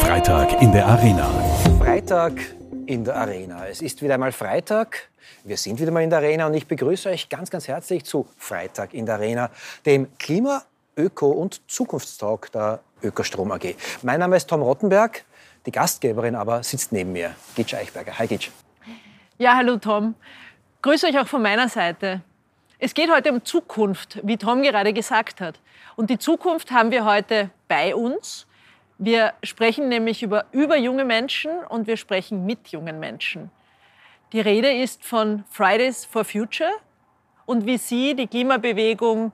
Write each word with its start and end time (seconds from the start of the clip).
Freitag 0.00 0.60
in 0.60 0.72
der 0.72 0.86
Arena. 0.86 1.28
Freitag 1.78 2.32
in 2.86 3.04
der 3.04 3.16
Arena. 3.16 3.66
Es 3.66 3.80
ist 3.82 4.02
wieder 4.02 4.14
einmal 4.14 4.32
Freitag. 4.32 5.08
Wir 5.44 5.56
sind 5.56 5.80
wieder 5.80 5.90
mal 5.90 6.02
in 6.02 6.10
der 6.10 6.18
Arena 6.18 6.46
und 6.46 6.54
ich 6.54 6.66
begrüße 6.66 7.08
euch 7.08 7.28
ganz, 7.28 7.50
ganz 7.50 7.68
herzlich 7.68 8.04
zu 8.04 8.26
Freitag 8.36 8.94
in 8.94 9.06
der 9.06 9.16
Arena, 9.16 9.50
dem 9.86 10.08
Klima-, 10.18 10.62
Öko- 10.96 11.30
und 11.30 11.60
Zukunftstalk 11.70 12.50
der 12.52 12.80
Ökostrom 13.02 13.52
AG. 13.52 13.76
Mein 14.02 14.20
Name 14.20 14.36
ist 14.36 14.48
Tom 14.48 14.62
Rottenberg. 14.62 15.24
Die 15.66 15.72
Gastgeberin 15.72 16.34
aber 16.34 16.62
sitzt 16.62 16.92
neben 16.92 17.12
mir, 17.12 17.34
Gitsch 17.54 17.74
Eichberger. 17.74 18.18
Hi 18.18 18.26
Gitsch. 18.26 18.50
Ja, 19.38 19.56
hallo 19.56 19.76
Tom. 19.76 20.14
Grüße 20.82 21.06
euch 21.06 21.18
auch 21.18 21.28
von 21.28 21.42
meiner 21.42 21.68
Seite. 21.68 22.22
Es 22.80 22.94
geht 22.94 23.10
heute 23.10 23.32
um 23.32 23.44
Zukunft, 23.44 24.20
wie 24.22 24.36
Tom 24.36 24.62
gerade 24.62 24.92
gesagt 24.92 25.40
hat. 25.40 25.58
Und 25.96 26.10
die 26.10 26.18
Zukunft 26.18 26.70
haben 26.70 26.92
wir 26.92 27.04
heute 27.04 27.50
bei 27.66 27.92
uns. 27.94 28.46
Wir 28.98 29.32
sprechen 29.42 29.88
nämlich 29.88 30.22
über, 30.22 30.44
über 30.52 30.76
junge 30.76 31.04
Menschen 31.04 31.50
und 31.68 31.88
wir 31.88 31.96
sprechen 31.96 32.46
mit 32.46 32.68
jungen 32.68 33.00
Menschen. 33.00 33.50
Die 34.32 34.40
Rede 34.40 34.70
ist 34.70 35.04
von 35.04 35.42
Fridays 35.50 36.04
for 36.04 36.24
Future 36.24 36.70
und 37.46 37.66
wie 37.66 37.78
sie 37.78 38.14
die 38.14 38.28
Klimabewegung 38.28 39.32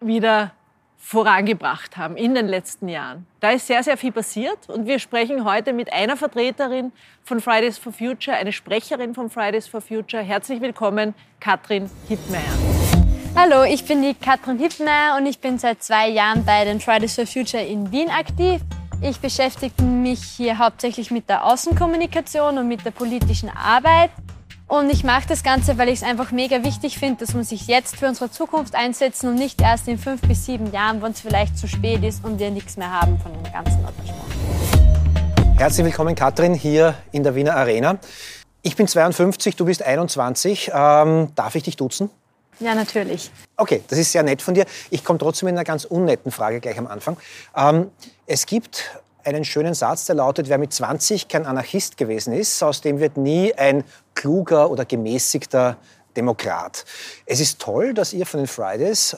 wieder 0.00 0.52
vorangebracht 0.98 1.96
haben 1.96 2.16
in 2.16 2.34
den 2.34 2.48
letzten 2.48 2.88
Jahren. 2.88 3.26
Da 3.40 3.50
ist 3.50 3.66
sehr, 3.66 3.82
sehr 3.82 3.96
viel 3.96 4.12
passiert 4.12 4.68
und 4.68 4.86
wir 4.86 4.98
sprechen 4.98 5.44
heute 5.44 5.72
mit 5.72 5.92
einer 5.92 6.16
Vertreterin 6.16 6.92
von 7.22 7.40
Fridays 7.40 7.78
for 7.78 7.92
Future, 7.92 8.36
eine 8.36 8.52
Sprecherin 8.52 9.14
von 9.14 9.30
Fridays 9.30 9.66
for 9.66 9.80
Future. 9.80 10.22
Herzlich 10.22 10.60
willkommen, 10.60 11.14
Katrin 11.40 11.90
Hittmeier. 12.08 12.42
Hallo, 13.36 13.64
ich 13.64 13.84
bin 13.84 14.00
die 14.02 14.14
Katrin 14.14 14.58
Hittmeier 14.58 15.16
und 15.18 15.26
ich 15.26 15.40
bin 15.40 15.58
seit 15.58 15.82
zwei 15.82 16.08
Jahren 16.08 16.44
bei 16.44 16.64
den 16.64 16.80
Fridays 16.80 17.14
for 17.14 17.26
Future 17.26 17.62
in 17.62 17.90
Wien 17.92 18.08
aktiv. 18.08 18.60
Ich 19.02 19.18
beschäftige 19.20 19.82
mich 19.82 20.22
hier 20.22 20.56
hauptsächlich 20.58 21.10
mit 21.10 21.28
der 21.28 21.44
Außenkommunikation 21.44 22.56
und 22.56 22.68
mit 22.68 22.84
der 22.84 22.92
politischen 22.92 23.50
Arbeit. 23.50 24.10
Und 24.76 24.90
ich 24.90 25.04
mache 25.04 25.28
das 25.28 25.44
Ganze, 25.44 25.78
weil 25.78 25.88
ich 25.88 26.00
es 26.00 26.02
einfach 26.02 26.32
mega 26.32 26.64
wichtig 26.64 26.98
finde, 26.98 27.24
dass 27.24 27.32
man 27.32 27.44
sich 27.44 27.68
jetzt 27.68 27.94
für 27.94 28.08
unsere 28.08 28.28
Zukunft 28.28 28.74
einsetzen 28.74 29.28
und 29.28 29.36
nicht 29.36 29.60
erst 29.60 29.86
in 29.86 29.98
fünf 29.98 30.20
bis 30.22 30.46
sieben 30.46 30.72
Jahren, 30.72 31.00
wenn 31.00 31.12
es 31.12 31.20
vielleicht 31.20 31.56
zu 31.56 31.68
spät 31.68 32.02
ist 32.02 32.24
und 32.24 32.40
wir 32.40 32.50
nichts 32.50 32.76
mehr 32.76 32.90
haben 32.90 33.16
von 33.20 33.32
dem 33.32 33.52
ganzen 33.52 33.78
Engagement. 33.78 35.60
Herzlich 35.60 35.86
willkommen, 35.86 36.16
Katrin, 36.16 36.54
hier 36.54 36.96
in 37.12 37.22
der 37.22 37.36
Wiener 37.36 37.54
Arena. 37.54 37.98
Ich 38.62 38.74
bin 38.74 38.88
52, 38.88 39.54
du 39.54 39.64
bist 39.64 39.80
21. 39.80 40.72
Ähm, 40.74 41.28
darf 41.36 41.54
ich 41.54 41.62
dich 41.62 41.76
duzen? 41.76 42.10
Ja, 42.58 42.74
natürlich. 42.74 43.30
Okay, 43.56 43.84
das 43.86 44.00
ist 44.00 44.10
sehr 44.10 44.24
nett 44.24 44.42
von 44.42 44.54
dir. 44.54 44.66
Ich 44.90 45.04
komme 45.04 45.20
trotzdem 45.20 45.46
mit 45.46 45.54
einer 45.54 45.62
ganz 45.62 45.84
unnetten 45.84 46.32
Frage 46.32 46.58
gleich 46.58 46.78
am 46.78 46.88
Anfang. 46.88 47.16
Ähm, 47.56 47.92
es 48.26 48.44
gibt 48.44 48.90
einen 49.24 49.44
schönen 49.44 49.74
Satz, 49.74 50.06
der 50.06 50.16
lautet, 50.16 50.48
wer 50.48 50.58
mit 50.58 50.72
20 50.72 51.28
kein 51.28 51.46
Anarchist 51.46 51.96
gewesen 51.96 52.32
ist, 52.32 52.62
aus 52.62 52.80
dem 52.80 53.00
wird 53.00 53.16
nie 53.16 53.54
ein 53.54 53.84
kluger 54.14 54.70
oder 54.70 54.84
gemäßigter 54.84 55.76
Demokrat. 56.16 56.84
Es 57.26 57.40
ist 57.40 57.60
toll, 57.60 57.94
dass 57.94 58.12
ihr 58.12 58.26
von 58.26 58.38
den 58.38 58.46
Fridays 58.46 59.16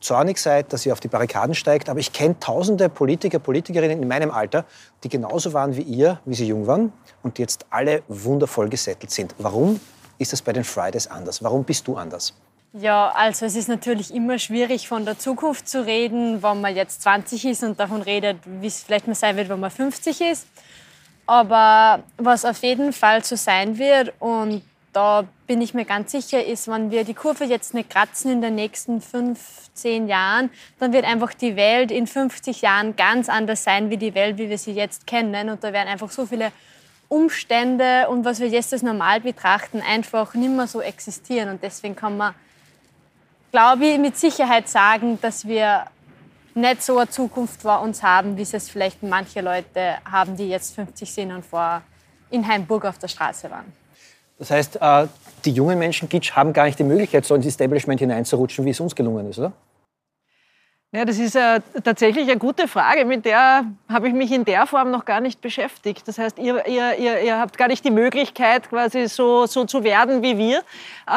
zornig 0.00 0.38
seid, 0.38 0.72
dass 0.72 0.86
ihr 0.86 0.92
auf 0.92 1.00
die 1.00 1.08
Barrikaden 1.08 1.54
steigt, 1.54 1.88
aber 1.88 2.00
ich 2.00 2.12
kenne 2.12 2.38
tausende 2.38 2.88
Politiker, 2.88 3.38
Politikerinnen 3.38 4.02
in 4.02 4.08
meinem 4.08 4.30
Alter, 4.30 4.64
die 5.02 5.08
genauso 5.08 5.52
waren 5.52 5.76
wie 5.76 5.82
ihr, 5.82 6.20
wie 6.24 6.34
sie 6.34 6.46
jung 6.46 6.66
waren 6.66 6.92
und 7.22 7.38
die 7.38 7.42
jetzt 7.42 7.66
alle 7.70 8.02
wundervoll 8.08 8.68
gesettelt 8.68 9.10
sind. 9.10 9.34
Warum 9.38 9.80
ist 10.18 10.32
das 10.32 10.42
bei 10.42 10.52
den 10.52 10.64
Fridays 10.64 11.06
anders? 11.06 11.42
Warum 11.42 11.64
bist 11.64 11.86
du 11.88 11.96
anders? 11.96 12.34
Ja, 12.74 13.10
also 13.10 13.46
es 13.46 13.56
ist 13.56 13.68
natürlich 13.68 14.12
immer 14.12 14.38
schwierig, 14.38 14.88
von 14.88 15.06
der 15.06 15.18
Zukunft 15.18 15.68
zu 15.68 15.86
reden, 15.86 16.42
wenn 16.42 16.60
man 16.60 16.76
jetzt 16.76 17.02
20 17.02 17.46
ist 17.46 17.62
und 17.62 17.80
davon 17.80 18.02
redet, 18.02 18.38
wie 18.44 18.66
es 18.66 18.82
vielleicht 18.82 19.06
mal 19.06 19.14
sein 19.14 19.36
wird, 19.36 19.48
wenn 19.48 19.58
man 19.58 19.70
50 19.70 20.20
ist. 20.20 20.46
Aber 21.26 22.02
was 22.18 22.44
auf 22.44 22.62
jeden 22.62 22.92
Fall 22.92 23.24
so 23.24 23.36
sein 23.36 23.78
wird, 23.78 24.12
und 24.18 24.62
da 24.92 25.24
bin 25.46 25.62
ich 25.62 25.72
mir 25.72 25.86
ganz 25.86 26.12
sicher, 26.12 26.44
ist, 26.44 26.68
wenn 26.68 26.90
wir 26.90 27.04
die 27.04 27.14
Kurve 27.14 27.44
jetzt 27.44 27.72
nicht 27.72 27.88
kratzen 27.88 28.32
in 28.32 28.42
den 28.42 28.54
nächsten 28.54 29.00
15 29.00 30.06
Jahren, 30.06 30.50
dann 30.78 30.92
wird 30.92 31.06
einfach 31.06 31.32
die 31.32 31.56
Welt 31.56 31.90
in 31.90 32.06
50 32.06 32.60
Jahren 32.60 32.96
ganz 32.96 33.30
anders 33.30 33.64
sein 33.64 33.88
wie 33.88 33.96
die 33.96 34.14
Welt, 34.14 34.36
wie 34.36 34.50
wir 34.50 34.58
sie 34.58 34.72
jetzt 34.72 35.06
kennen. 35.06 35.48
Und 35.48 35.64
da 35.64 35.72
werden 35.72 35.88
einfach 35.88 36.10
so 36.10 36.26
viele 36.26 36.52
Umstände 37.08 38.08
und 38.08 38.26
was 38.26 38.40
wir 38.40 38.48
jetzt 38.48 38.74
als 38.74 38.82
normal 38.82 39.20
betrachten, 39.20 39.80
einfach 39.80 40.34
nicht 40.34 40.50
mehr 40.50 40.66
so 40.66 40.82
existieren. 40.82 41.48
Und 41.48 41.62
deswegen 41.62 41.96
kann 41.96 42.16
man 42.16 42.34
glaube 43.50 43.86
ich, 43.86 43.98
mit 43.98 44.16
Sicherheit 44.16 44.68
sagen, 44.68 45.18
dass 45.20 45.46
wir 45.46 45.84
nicht 46.54 46.82
so 46.82 46.98
eine 46.98 47.08
Zukunft 47.08 47.62
vor 47.62 47.80
uns 47.80 48.02
haben, 48.02 48.36
wie 48.36 48.42
es 48.42 48.68
vielleicht 48.68 49.02
manche 49.02 49.40
Leute 49.40 49.98
haben, 50.10 50.36
die 50.36 50.48
jetzt 50.48 50.74
50 50.74 51.10
sind 51.10 51.32
und 51.32 51.44
vor 51.44 51.82
in 52.30 52.46
Heimburg 52.46 52.84
auf 52.84 52.98
der 52.98 53.08
Straße 53.08 53.50
waren. 53.50 53.72
Das 54.38 54.50
heißt, 54.50 54.76
äh, 54.80 55.06
die 55.44 55.52
jungen 55.52 55.78
Menschen 55.78 56.08
Gitsch, 56.08 56.32
haben 56.32 56.52
gar 56.52 56.64
nicht 56.64 56.78
die 56.78 56.84
Möglichkeit, 56.84 57.24
so 57.24 57.34
ins 57.34 57.46
Establishment 57.46 58.00
hineinzurutschen, 58.00 58.64
wie 58.64 58.70
es 58.70 58.80
uns 58.80 58.94
gelungen 58.94 59.30
ist, 59.30 59.38
oder? 59.38 59.52
Ja, 60.90 61.04
das 61.04 61.18
ist 61.18 61.36
äh, 61.36 61.60
tatsächlich 61.84 62.30
eine 62.30 62.38
gute 62.38 62.66
Frage. 62.66 63.04
Mit 63.04 63.26
der 63.26 63.66
habe 63.90 64.08
ich 64.08 64.14
mich 64.14 64.32
in 64.32 64.46
der 64.46 64.66
Form 64.66 64.90
noch 64.90 65.04
gar 65.04 65.20
nicht 65.20 65.42
beschäftigt. 65.42 66.08
Das 66.08 66.16
heißt, 66.16 66.38
ihr, 66.38 66.66
ihr, 66.66 66.96
ihr, 66.98 67.20
ihr 67.20 67.38
habt 67.38 67.58
gar 67.58 67.68
nicht 67.68 67.84
die 67.84 67.90
Möglichkeit, 67.90 68.70
quasi 68.70 69.06
so, 69.06 69.44
so 69.44 69.66
zu 69.66 69.84
werden 69.84 70.22
wie 70.22 70.38
wir, 70.38 70.60
äh, 71.06 71.10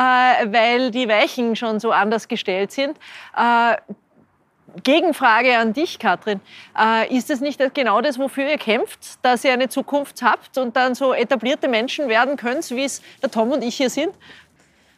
weil 0.51 0.91
die 0.91 1.07
Weichen 1.07 1.55
schon 1.55 1.79
so 1.79 1.91
anders 1.93 2.27
gestellt 2.27 2.73
sind. 2.73 2.97
Äh, 3.37 3.77
Gegenfrage 4.83 5.57
an 5.57 5.71
dich, 5.71 5.99
Katrin. 5.99 6.41
Äh, 6.77 7.15
ist 7.15 7.29
es 7.29 7.39
nicht 7.39 7.61
genau 7.73 8.01
das, 8.01 8.19
wofür 8.19 8.49
ihr 8.49 8.57
kämpft, 8.57 9.19
dass 9.21 9.45
ihr 9.45 9.53
eine 9.53 9.69
Zukunft 9.69 10.21
habt 10.21 10.57
und 10.57 10.75
dann 10.75 10.95
so 10.95 11.13
etablierte 11.13 11.69
Menschen 11.69 12.09
werden 12.09 12.35
könnt, 12.35 12.69
wie 12.71 12.83
es 12.83 13.01
der 13.21 13.31
Tom 13.31 13.51
und 13.51 13.63
ich 13.63 13.77
hier 13.77 13.89
sind? 13.89 14.13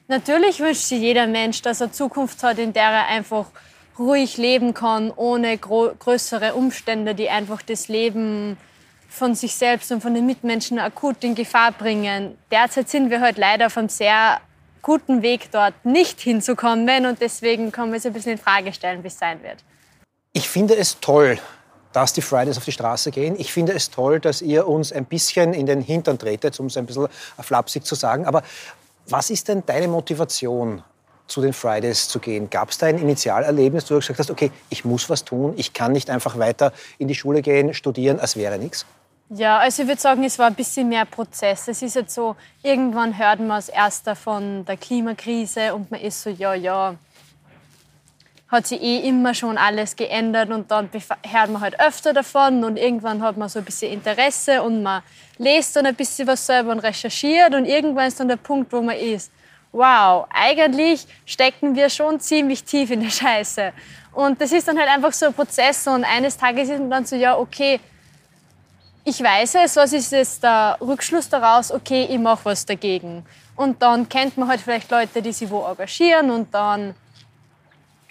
Natürlich 0.07 0.59
wünscht 0.59 0.81
sich 0.81 0.99
jeder 0.99 1.27
Mensch, 1.27 1.61
dass 1.61 1.79
er 1.79 1.91
Zukunft 1.91 2.41
hat, 2.41 2.57
in 2.57 2.73
der 2.73 2.89
er 2.89 3.07
einfach 3.07 3.45
ruhig 3.97 4.37
leben 4.37 4.73
kann, 4.73 5.11
ohne 5.11 5.57
größere 5.57 6.53
Umstände, 6.55 7.15
die 7.15 7.29
einfach 7.29 7.61
das 7.61 7.87
Leben 7.87 8.57
von 9.09 9.35
sich 9.35 9.55
selbst 9.55 9.91
und 9.91 10.01
von 10.01 10.13
den 10.15 10.25
Mitmenschen 10.25 10.79
akut 10.79 11.23
in 11.23 11.35
Gefahr 11.35 11.71
bringen. 11.71 12.35
Derzeit 12.51 12.89
sind 12.89 13.11
wir 13.11 13.21
halt 13.21 13.37
leider 13.37 13.67
auf 13.67 13.77
einem 13.77 13.89
sehr 13.89 14.41
guten 14.81 15.21
Weg 15.21 15.51
dort 15.51 15.85
nicht 15.85 16.19
hinzukommen 16.19 17.05
und 17.05 17.21
deswegen 17.21 17.71
kann 17.71 17.89
man 17.89 17.97
es 17.97 18.05
ein 18.05 18.13
bisschen 18.13 18.33
in 18.33 18.37
Frage 18.37 18.73
stellen, 18.73 19.03
wie 19.03 19.07
es 19.07 19.17
sein 19.17 19.41
wird. 19.43 19.57
Ich 20.33 20.49
finde 20.49 20.75
es 20.75 20.99
toll, 20.99 21.39
dass 21.93 22.11
die 22.11 22.21
Fridays 22.21 22.57
auf 22.57 22.65
die 22.65 22.71
Straße 22.71 23.11
gehen. 23.11 23.35
Ich 23.37 23.53
finde 23.53 23.73
es 23.73 23.91
toll, 23.91 24.19
dass 24.19 24.41
ihr 24.41 24.67
uns 24.67 24.91
ein 24.91 25.05
bisschen 25.05 25.53
in 25.53 25.67
den 25.67 25.81
Hintern 25.81 26.17
tretet, 26.17 26.59
um 26.59 26.65
es 26.65 26.75
ein 26.75 26.87
bisschen 26.87 27.07
flapsig 27.39 27.85
zu 27.85 27.93
sagen. 27.95 28.25
Aber 28.25 28.41
was 29.07 29.29
ist 29.29 29.47
denn 29.47 29.63
deine 29.65 29.87
Motivation, 29.87 30.83
zu 31.27 31.41
den 31.41 31.53
Fridays 31.53 32.07
zu 32.07 32.19
gehen? 32.19 32.49
Gab 32.49 32.69
es 32.69 32.77
da 32.77 32.87
ein 32.87 32.97
Initialerlebnis, 32.97 33.85
wo 33.85 33.95
du 33.95 33.99
gesagt 33.99 34.19
hast, 34.19 34.31
okay, 34.31 34.51
ich 34.69 34.85
muss 34.85 35.09
was 35.09 35.23
tun, 35.23 35.53
ich 35.57 35.73
kann 35.73 35.91
nicht 35.91 36.09
einfach 36.09 36.37
weiter 36.37 36.73
in 36.97 37.07
die 37.07 37.15
Schule 37.15 37.41
gehen, 37.41 37.73
studieren, 37.73 38.19
als 38.19 38.35
wäre 38.35 38.57
nichts? 38.57 38.85
Ja, 39.29 39.57
also 39.57 39.81
ich 39.81 39.87
würde 39.87 40.01
sagen, 40.01 40.23
es 40.23 40.37
war 40.37 40.47
ein 40.47 40.53
bisschen 40.53 40.89
mehr 40.89 41.05
Prozess. 41.05 41.67
Es 41.67 41.81
ist 41.81 41.95
jetzt 41.95 42.13
so, 42.13 42.35
irgendwann 42.61 43.17
hört 43.17 43.39
man 43.39 43.51
als 43.51 43.69
erster 43.69 44.15
von 44.15 44.63
der 44.65 44.77
Klimakrise 44.77 45.73
und 45.73 45.89
man 45.89 46.01
ist 46.01 46.21
so, 46.21 46.29
ja, 46.29 46.53
ja, 46.53 46.95
hat 48.53 48.67
sich 48.67 48.81
eh 48.81 48.99
immer 49.07 49.33
schon 49.33 49.57
alles 49.57 49.95
geändert 49.95 50.51
und 50.51 50.69
dann 50.69 50.89
hört 50.91 51.49
man 51.49 51.61
halt 51.61 51.79
öfter 51.79 52.13
davon 52.13 52.63
und 52.63 52.77
irgendwann 52.77 53.23
hat 53.23 53.35
man 53.35 53.49
so 53.49 53.57
ein 53.57 53.65
bisschen 53.65 53.91
Interesse 53.91 54.61
und 54.61 54.83
man 54.83 55.01
liest 55.39 55.75
dann 55.75 55.87
ein 55.87 55.95
bisschen 55.95 56.27
was 56.27 56.45
selber 56.45 56.71
und 56.71 56.79
recherchiert 56.79 57.55
und 57.55 57.65
irgendwann 57.65 58.07
ist 58.07 58.19
dann 58.19 58.27
der 58.27 58.35
Punkt, 58.35 58.71
wo 58.71 58.81
man 58.81 58.95
ist 58.95 59.31
wow, 59.73 60.27
eigentlich 60.29 61.05
stecken 61.25 61.75
wir 61.75 61.89
schon 61.89 62.19
ziemlich 62.19 62.63
tief 62.63 62.91
in 62.91 63.01
der 63.01 63.09
Scheiße. 63.09 63.73
Und 64.13 64.39
das 64.39 64.51
ist 64.51 64.67
dann 64.67 64.77
halt 64.77 64.89
einfach 64.89 65.11
so 65.11 65.25
ein 65.25 65.33
Prozess 65.33 65.85
und 65.87 66.05
eines 66.05 66.37
Tages 66.37 66.69
ist 66.69 66.79
man 66.79 66.89
dann 66.89 67.05
so, 67.05 67.15
ja, 67.15 67.35
okay, 67.35 67.79
ich 69.03 69.21
weiß 69.21 69.55
es, 69.55 69.75
was 69.75 69.91
ist 69.91 70.11
jetzt 70.11 70.43
der 70.43 70.77
Rückschluss 70.79 71.27
daraus? 71.27 71.71
Okay, 71.71 72.07
ich 72.09 72.19
mache 72.19 72.45
was 72.45 72.65
dagegen. 72.65 73.25
Und 73.55 73.81
dann 73.81 74.07
kennt 74.07 74.37
man 74.37 74.47
halt 74.47 74.61
vielleicht 74.61 74.89
Leute, 74.89 75.21
die 75.21 75.33
sich 75.33 75.49
wo 75.49 75.65
engagieren 75.65 76.31
und 76.31 76.53
dann 76.53 76.95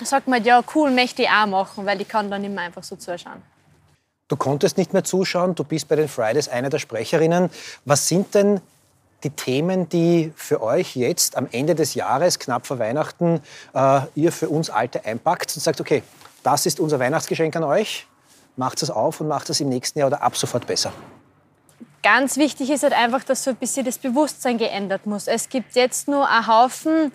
sagt 0.03 0.27
man, 0.27 0.43
ja, 0.45 0.63
cool, 0.75 0.91
möchte 0.91 1.23
ich 1.23 1.29
auch 1.29 1.47
machen, 1.47 1.87
weil 1.87 2.01
ich 2.01 2.09
kann 2.09 2.31
dann 2.31 2.43
immer 2.43 2.63
einfach 2.63 2.83
so 2.83 2.97
zuschauen. 2.97 3.41
Du 4.27 4.37
konntest 4.37 4.77
nicht 4.77 4.93
mehr 4.93 5.05
zuschauen, 5.05 5.55
du 5.55 5.63
bist 5.63 5.89
bei 5.89 5.97
den 5.97 6.09
Fridays 6.09 6.49
eine 6.49 6.69
der 6.69 6.79
Sprecherinnen. 6.79 7.51
Was 7.85 8.09
sind 8.09 8.35
denn 8.35 8.61
die 9.25 9.31
Themen, 9.31 9.89
die 9.89 10.33
für 10.37 10.63
euch 10.63 10.97
jetzt 10.97 11.37
am 11.37 11.49
Ende 11.51 11.75
des 11.75 11.95
Jahres, 11.95 12.39
knapp 12.39 12.67
vor 12.67 12.79
Weihnachten, 12.79 13.41
äh, 13.75 14.01
ihr 14.15 14.33
für 14.33 14.49
uns 14.49 14.71
Alte 14.71 15.05
einpackt 15.05 15.55
und 15.55 15.63
sagt, 15.63 15.81
okay, 15.81 16.03
das 16.43 16.67
ist 16.67 16.81
unser 16.81 16.99
Weihnachtsgeschenk 16.99 17.55
an 17.57 17.65
euch, 17.65 18.07
macht 18.57 18.83
es 18.83 18.91
auf 18.91 19.21
und 19.21 19.29
macht 19.29 19.49
es 19.51 19.61
im 19.61 19.69
nächsten 19.69 19.99
Jahr 19.99 20.09
oder 20.09 20.23
ab 20.23 20.37
sofort 20.37 20.67
besser? 20.67 20.93
Ganz 22.03 22.37
wichtig 22.37 22.71
ist 22.71 22.83
halt 22.83 22.95
einfach, 22.95 23.23
dass 23.23 23.45
so 23.45 23.51
ein 23.51 23.57
bisschen 23.57 23.85
das 23.85 23.99
Bewusstsein 23.99 24.59
geändert 24.59 25.07
muss. 25.07 25.29
Es 25.29 25.49
gibt 25.49 25.77
jetzt 25.77 26.09
nur 26.09 26.29
einen 26.29 26.47
Haufen 26.49 27.13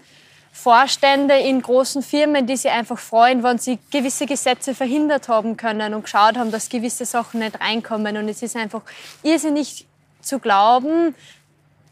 Vorstände 0.58 1.38
in 1.38 1.62
großen 1.62 2.02
Firmen, 2.02 2.48
die 2.48 2.58
sich 2.58 2.72
einfach 2.72 2.98
freuen, 2.98 3.44
wenn 3.44 3.60
sie 3.60 3.78
gewisse 3.92 4.26
Gesetze 4.26 4.74
verhindert 4.74 5.28
haben 5.30 5.56
können 5.56 5.94
und 5.94 6.04
geschaut 6.04 6.36
haben, 6.36 6.52
dass 6.52 6.70
gewisse 6.70 7.06
Sachen 7.06 7.42
nicht 7.42 7.62
reinkommen. 7.62 8.18
Und 8.18 8.28
es 8.28 8.42
ist 8.42 8.56
einfach 8.56 8.82
irrsinnig 9.22 9.86
zu 10.20 10.40
glauben, 10.40 11.14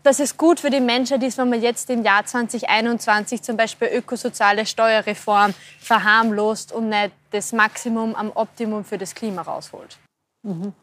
dass 0.06 0.20
es 0.20 0.38
gut 0.38 0.60
für 0.60 0.70
die 0.70 0.80
Menschheit 0.80 1.24
ist, 1.24 1.40
wenn 1.40 1.50
man 1.50 1.62
jetzt 1.62 1.90
im 1.90 2.04
Jahr 2.04 2.24
2021 2.24 3.42
zum 3.42 3.58
Beispiel 3.58 3.88
ökosoziale 3.88 4.68
Steuerreform 4.68 5.56
verharmlost 5.80 6.72
und 6.72 6.90
nicht 6.90 7.12
das 7.32 7.52
Maximum 7.54 8.14
am 8.14 8.32
Optimum 8.36 8.86
für 8.86 9.00
das 9.00 9.16
Klima 9.16 9.42
rausholt. 9.42 9.98
Mhm. 10.44 10.74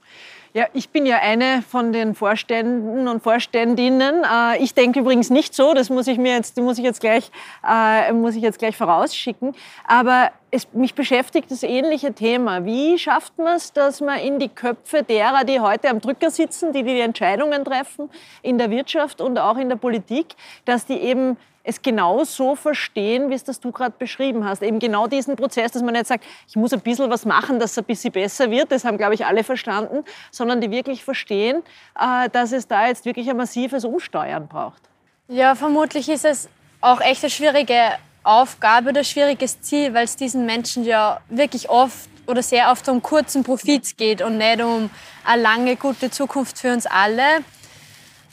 Ja, 0.54 0.66
ich 0.74 0.90
bin 0.90 1.06
ja 1.06 1.16
eine 1.16 1.62
von 1.62 1.94
den 1.94 2.14
Vorständen 2.14 3.08
und 3.08 3.22
Vorständinnen. 3.22 4.22
Äh, 4.22 4.62
ich 4.62 4.74
denke 4.74 5.00
übrigens 5.00 5.30
nicht 5.30 5.54
so, 5.54 5.72
das 5.72 5.88
muss 5.88 6.06
ich 6.08 6.18
mir 6.18 6.34
jetzt, 6.34 6.58
muss 6.58 6.76
ich 6.76 6.84
jetzt 6.84 7.00
gleich, 7.00 7.30
äh, 7.66 8.12
muss 8.12 8.36
ich 8.36 8.42
jetzt 8.42 8.58
gleich 8.58 8.76
vorausschicken. 8.76 9.54
Aber 9.86 10.30
es, 10.50 10.70
mich 10.74 10.94
beschäftigt 10.94 11.50
das 11.50 11.62
ähnliche 11.62 12.12
Thema. 12.12 12.66
Wie 12.66 12.98
schafft 12.98 13.38
man 13.38 13.56
es, 13.56 13.72
dass 13.72 14.02
man 14.02 14.18
in 14.18 14.38
die 14.38 14.50
Köpfe 14.50 15.02
derer, 15.02 15.44
die 15.44 15.58
heute 15.58 15.88
am 15.88 16.02
Drücker 16.02 16.30
sitzen, 16.30 16.74
die 16.74 16.82
die 16.82 17.00
Entscheidungen 17.00 17.64
treffen, 17.64 18.10
in 18.42 18.58
der 18.58 18.70
Wirtschaft 18.70 19.22
und 19.22 19.38
auch 19.38 19.56
in 19.56 19.70
der 19.70 19.76
Politik, 19.76 20.34
dass 20.66 20.84
die 20.84 20.98
eben 20.98 21.38
es 21.64 21.80
genau 21.82 22.24
so 22.24 22.54
verstehen, 22.56 23.30
wie 23.30 23.34
es 23.34 23.44
das 23.44 23.60
du 23.60 23.72
gerade 23.72 23.94
beschrieben 23.98 24.44
hast. 24.44 24.62
Eben 24.62 24.78
genau 24.78 25.06
diesen 25.06 25.36
Prozess, 25.36 25.72
dass 25.72 25.82
man 25.82 25.94
nicht 25.94 26.06
sagt, 26.06 26.24
ich 26.48 26.56
muss 26.56 26.72
ein 26.72 26.80
bisschen 26.80 27.10
was 27.10 27.24
machen, 27.24 27.58
dass 27.58 27.72
es 27.72 27.78
ein 27.78 27.84
bisschen 27.84 28.12
besser 28.12 28.50
wird, 28.50 28.72
das 28.72 28.84
haben, 28.84 28.98
glaube 28.98 29.14
ich, 29.14 29.26
alle 29.26 29.44
verstanden, 29.44 30.04
sondern 30.30 30.60
die 30.60 30.70
wirklich 30.70 31.04
verstehen, 31.04 31.62
äh, 31.98 32.28
dass 32.30 32.52
es 32.52 32.66
da 32.66 32.86
jetzt 32.86 33.04
wirklich 33.04 33.30
ein 33.30 33.36
massives 33.36 33.84
Umsteuern 33.84 34.48
braucht. 34.48 34.82
Ja, 35.28 35.54
vermutlich 35.54 36.08
ist 36.08 36.24
es 36.24 36.48
auch 36.80 37.00
echt 37.00 37.22
eine 37.22 37.30
schwierige 37.30 37.92
Aufgabe 38.24 38.90
oder 38.90 39.00
ein 39.00 39.04
schwieriges 39.04 39.60
Ziel, 39.60 39.94
weil 39.94 40.04
es 40.04 40.16
diesen 40.16 40.46
Menschen 40.46 40.84
ja 40.84 41.20
wirklich 41.28 41.70
oft 41.70 42.08
oder 42.26 42.42
sehr 42.42 42.70
oft 42.70 42.88
um 42.88 43.02
kurzen 43.02 43.42
Profit 43.42 43.96
geht 43.96 44.22
und 44.22 44.38
nicht 44.38 44.62
um 44.62 44.90
eine 45.24 45.42
lange, 45.42 45.76
gute 45.76 46.10
Zukunft 46.10 46.58
für 46.58 46.72
uns 46.72 46.86
alle. 46.86 47.44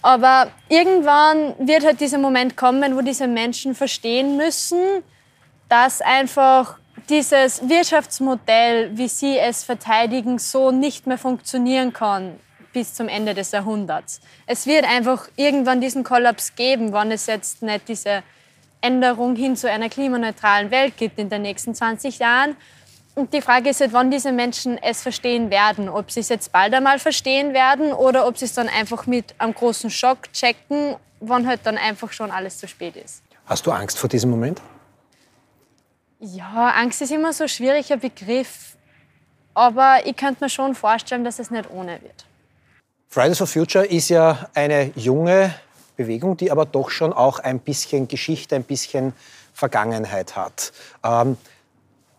Aber 0.01 0.49
irgendwann 0.69 1.55
wird 1.59 1.85
halt 1.85 1.99
dieser 1.99 2.17
Moment 2.17 2.55
kommen, 2.55 2.95
wo 2.95 3.01
diese 3.01 3.27
Menschen 3.27 3.75
verstehen 3.75 4.37
müssen, 4.37 5.03
dass 5.67 6.01
einfach 6.01 6.77
dieses 7.09 7.67
Wirtschaftsmodell, 7.67 8.97
wie 8.97 9.07
sie 9.07 9.37
es 9.37 9.63
verteidigen, 9.63 10.39
so 10.39 10.71
nicht 10.71 11.07
mehr 11.07 11.17
funktionieren 11.17 11.91
kann 11.91 12.39
bis 12.71 12.93
zum 12.93 13.07
Ende 13.07 13.33
des 13.33 13.51
Jahrhunderts. 13.51 14.21
Es 14.45 14.67
wird 14.67 14.85
einfach 14.85 15.27
irgendwann 15.35 15.81
diesen 15.81 16.03
Kollaps 16.03 16.55
geben, 16.55 16.93
wenn 16.93 17.11
es 17.11 17.25
jetzt 17.25 17.63
nicht 17.63 17.87
diese 17.87 18.23
Änderung 18.81 19.35
hin 19.35 19.55
zu 19.55 19.69
einer 19.69 19.89
klimaneutralen 19.89 20.71
Welt 20.71 20.95
gibt 20.97 21.19
in 21.19 21.29
den 21.29 21.41
nächsten 21.41 21.75
20 21.75 22.19
Jahren. 22.19 22.55
Und 23.19 23.33
die 23.33 23.41
Frage 23.41 23.71
ist 23.71 23.81
halt, 23.81 23.91
wann 23.91 24.09
diese 24.09 24.31
Menschen 24.31 24.77
es 24.77 25.01
verstehen 25.01 25.49
werden. 25.49 25.89
Ob 25.89 26.09
sie 26.09 26.21
es 26.21 26.29
jetzt 26.29 26.53
bald 26.53 26.73
einmal 26.73 26.99
verstehen 26.99 27.53
werden 27.53 27.91
oder 27.91 28.25
ob 28.25 28.37
sie 28.37 28.45
es 28.45 28.53
dann 28.53 28.69
einfach 28.69 29.07
mit 29.07 29.35
einem 29.39 29.53
großen 29.53 29.89
Schock 29.89 30.31
checken, 30.31 30.95
wann 31.19 31.45
halt 31.45 31.59
dann 31.65 31.77
einfach 31.77 32.13
schon 32.13 32.31
alles 32.31 32.59
zu 32.59 32.69
spät 32.69 32.95
ist. 32.95 33.21
Hast 33.45 33.67
du 33.67 33.71
Angst 33.71 33.99
vor 33.99 34.07
diesem 34.07 34.29
Moment? 34.29 34.61
Ja, 36.21 36.69
Angst 36.77 37.01
ist 37.01 37.11
immer 37.11 37.33
so 37.33 37.43
ein 37.43 37.49
schwieriger 37.49 37.97
Begriff. 37.97 38.77
Aber 39.53 39.99
ich 40.05 40.15
könnte 40.15 40.45
mir 40.45 40.49
schon 40.49 40.73
vorstellen, 40.73 41.25
dass 41.25 41.39
es 41.39 41.51
nicht 41.51 41.69
ohne 41.71 42.01
wird. 42.01 42.25
Fridays 43.09 43.39
for 43.39 43.47
Future 43.47 43.85
ist 43.85 44.07
ja 44.07 44.47
eine 44.53 44.93
junge 44.95 45.53
Bewegung, 45.97 46.37
die 46.37 46.51
aber 46.51 46.65
doch 46.65 46.89
schon 46.89 47.11
auch 47.11 47.39
ein 47.39 47.59
bisschen 47.59 48.07
Geschichte, 48.07 48.55
ein 48.55 48.63
bisschen 48.63 49.11
Vergangenheit 49.53 50.37
hat. 50.37 50.71
Ähm, 51.03 51.35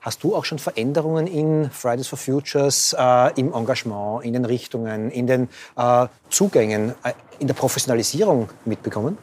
Hast 0.01 0.23
du 0.23 0.35
auch 0.35 0.47
schon 0.47 0.59
Veränderungen 0.59 1.27
in 1.27 1.71
Fridays 1.71 2.09
for 2.09 2.19
Futures 2.19 2.97
äh, 2.99 3.39
im 3.39 3.53
Engagement, 3.53 4.25
in 4.25 4.33
den 4.33 4.47
Richtungen, 4.47 5.11
in 5.11 5.27
den 5.27 5.49
äh, 5.77 6.07
Zugängen, 6.31 6.95
äh, 7.05 7.13
in 7.39 7.47
der 7.47 7.55
Professionalisierung 7.55 8.49
mitbekommen? 8.65 9.19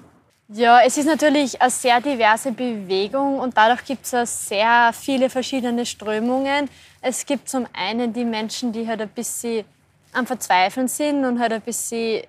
Ja, 0.49 0.81
es 0.85 0.97
ist 0.97 1.07
natürlich 1.07 1.59
eine 1.59 1.71
sehr 1.71 1.99
diverse 1.99 2.51
Bewegung 2.51 3.39
und 3.39 3.57
dadurch 3.57 3.83
gibt 3.85 4.13
es 4.13 4.47
sehr 4.47 4.91
viele 4.93 5.31
verschiedene 5.31 5.85
Strömungen. 5.85 6.69
Es 7.01 7.25
gibt 7.25 7.49
zum 7.49 7.65
einen 7.73 8.13
die 8.13 8.23
Menschen, 8.23 8.71
die 8.71 8.87
halt 8.87 9.01
ein 9.01 9.09
bisschen 9.09 9.65
am 10.13 10.27
Verzweifeln 10.27 10.87
sind 10.87 11.25
und 11.25 11.39
halt 11.39 11.53
ein 11.53 11.61
bisschen 11.61 12.21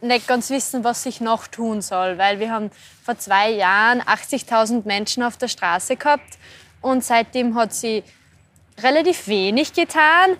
nicht 0.00 0.26
ganz 0.26 0.50
wissen, 0.50 0.84
was 0.84 1.04
sich 1.04 1.20
noch 1.20 1.46
tun 1.46 1.80
soll, 1.80 2.18
weil 2.18 2.40
wir 2.40 2.50
haben 2.50 2.70
vor 3.02 3.16
zwei 3.18 3.50
Jahren 3.52 4.02
80.000 4.02 4.82
Menschen 4.84 5.22
auf 5.22 5.36
der 5.36 5.48
Straße 5.48 5.96
gehabt 5.96 6.38
und 6.80 7.04
seitdem 7.04 7.54
hat 7.54 7.74
sie 7.74 8.02
relativ 8.82 9.26
wenig 9.28 9.72
getan. 9.72 10.36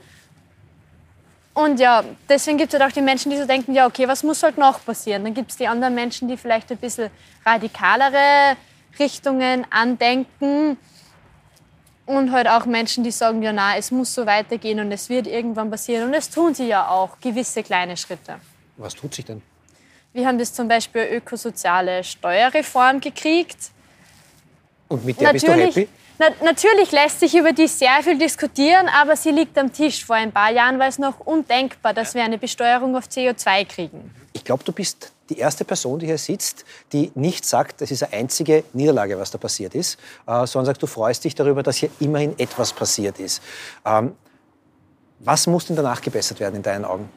Und 1.54 1.80
ja, 1.80 2.04
deswegen 2.28 2.58
gibt 2.58 2.74
es 2.74 2.78
halt 2.78 2.90
auch 2.90 2.94
die 2.94 3.00
Menschen, 3.00 3.30
die 3.30 3.38
so 3.38 3.46
denken, 3.46 3.72
ja, 3.72 3.86
okay, 3.86 4.06
was 4.06 4.22
muss 4.22 4.42
halt 4.42 4.58
noch 4.58 4.84
passieren? 4.84 5.24
Dann 5.24 5.32
gibt 5.32 5.50
es 5.50 5.56
die 5.56 5.66
anderen 5.66 5.94
Menschen, 5.94 6.28
die 6.28 6.36
vielleicht 6.36 6.70
ein 6.70 6.76
bisschen 6.76 7.10
radikalere 7.46 8.56
Richtungen 8.98 9.66
andenken. 9.70 10.76
Und 12.04 12.30
halt 12.30 12.46
auch 12.46 12.66
Menschen, 12.66 13.02
die 13.02 13.10
sagen, 13.10 13.42
ja, 13.42 13.52
na, 13.52 13.76
es 13.76 13.90
muss 13.90 14.14
so 14.14 14.26
weitergehen 14.26 14.78
und 14.80 14.92
es 14.92 15.08
wird 15.08 15.26
irgendwann 15.26 15.70
passieren. 15.70 16.08
Und 16.08 16.14
es 16.14 16.30
tun 16.30 16.54
sie 16.54 16.68
ja 16.68 16.88
auch, 16.88 17.18
gewisse 17.20 17.62
kleine 17.62 17.96
Schritte. 17.96 18.38
Was 18.76 18.94
tut 18.94 19.14
sich 19.14 19.24
denn? 19.24 19.42
Wir 20.12 20.26
haben 20.26 20.38
das 20.38 20.52
zum 20.52 20.68
Beispiel 20.68 21.02
ökosoziale 21.10 22.04
Steuerreform 22.04 23.00
gekriegt. 23.00 23.70
Und 24.88 25.04
mit 25.04 25.20
der 25.20 25.32
Natürlich, 25.32 25.74
bist 25.74 25.76
du 25.76 25.80
happy? 25.80 25.88
Na, 26.18 26.28
natürlich 26.42 26.92
lässt 26.92 27.20
sich 27.20 27.34
über 27.34 27.52
die 27.52 27.68
sehr 27.68 28.02
viel 28.02 28.16
diskutieren, 28.16 28.88
aber 28.88 29.16
sie 29.16 29.30
liegt 29.30 29.58
am 29.58 29.72
Tisch. 29.72 30.04
Vor 30.04 30.16
ein 30.16 30.32
paar 30.32 30.50
Jahren 30.50 30.78
war 30.78 30.88
es 30.88 30.98
noch 30.98 31.20
undenkbar, 31.20 31.92
dass 31.92 32.14
wir 32.14 32.22
eine 32.22 32.38
Besteuerung 32.38 32.96
auf 32.96 33.04
CO2 33.04 33.66
kriegen. 33.66 34.14
Ich 34.32 34.42
glaube, 34.44 34.64
du 34.64 34.72
bist 34.72 35.12
die 35.28 35.38
erste 35.38 35.64
Person, 35.64 35.98
die 35.98 36.06
hier 36.06 36.18
sitzt, 36.18 36.64
die 36.92 37.10
nicht 37.14 37.44
sagt, 37.44 37.80
das 37.80 37.90
ist 37.90 38.02
eine 38.02 38.14
einzige 38.14 38.64
Niederlage, 38.72 39.18
was 39.18 39.30
da 39.30 39.38
passiert 39.38 39.74
ist, 39.74 39.98
äh, 40.26 40.46
sondern 40.46 40.66
sagt, 40.66 40.82
du 40.82 40.86
freust 40.86 41.24
dich 41.24 41.34
darüber, 41.34 41.62
dass 41.62 41.76
hier 41.76 41.90
immerhin 42.00 42.38
etwas 42.38 42.72
passiert 42.72 43.18
ist. 43.18 43.42
Ähm, 43.84 44.14
was 45.18 45.46
muss 45.46 45.66
denn 45.66 45.76
danach 45.76 46.00
gebessert 46.00 46.40
werden 46.40 46.56
in 46.56 46.62
deinen 46.62 46.84
Augen? 46.84 47.08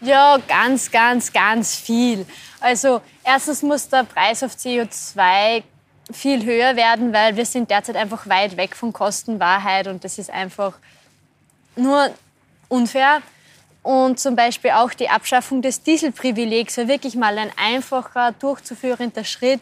Ja, 0.00 0.38
ganz, 0.46 0.90
ganz, 0.90 1.32
ganz 1.32 1.74
viel. 1.74 2.26
Also 2.60 3.00
erstens 3.24 3.62
muss 3.62 3.88
der 3.88 4.04
Preis 4.04 4.42
auf 4.42 4.52
CO2 4.52 5.62
viel 6.12 6.44
höher 6.44 6.76
werden, 6.76 7.12
weil 7.12 7.36
wir 7.36 7.46
sind 7.46 7.70
derzeit 7.70 7.96
einfach 7.96 8.28
weit 8.28 8.56
weg 8.56 8.76
von 8.76 8.92
Kostenwahrheit 8.92 9.86
und 9.86 10.04
das 10.04 10.18
ist 10.18 10.30
einfach 10.30 10.74
nur 11.76 12.10
unfair. 12.68 13.22
Und 13.82 14.18
zum 14.18 14.34
Beispiel 14.34 14.70
auch 14.70 14.94
die 14.94 15.10
Abschaffung 15.10 15.60
des 15.60 15.82
Dieselprivilegs 15.82 16.78
war 16.78 16.88
wirklich 16.88 17.16
mal 17.16 17.36
ein 17.36 17.50
einfacher, 17.56 18.32
durchzuführender 18.32 19.24
Schritt, 19.24 19.60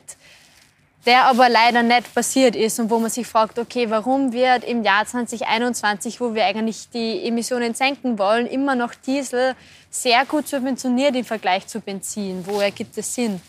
der 1.04 1.24
aber 1.24 1.48
leider 1.48 1.82
nicht 1.82 2.14
passiert 2.14 2.54
ist 2.54 2.78
und 2.78 2.88
wo 2.88 3.00
man 3.00 3.10
sich 3.10 3.26
fragt, 3.26 3.58
okay, 3.58 3.90
warum 3.90 4.32
wird 4.32 4.62
im 4.62 4.84
Jahr 4.84 5.04
2021, 5.04 6.20
wo 6.20 6.34
wir 6.34 6.44
eigentlich 6.44 6.88
die 6.90 7.26
Emissionen 7.26 7.74
senken 7.74 8.16
wollen, 8.18 8.46
immer 8.46 8.76
noch 8.76 8.94
Diesel 8.94 9.56
sehr 9.90 10.24
gut 10.24 10.46
subventioniert 10.46 11.16
im 11.16 11.24
Vergleich 11.24 11.66
zu 11.66 11.80
Benzin? 11.80 12.46
Wo 12.46 12.60
ergibt 12.60 12.96
es 12.96 13.12
Sinn? 13.12 13.40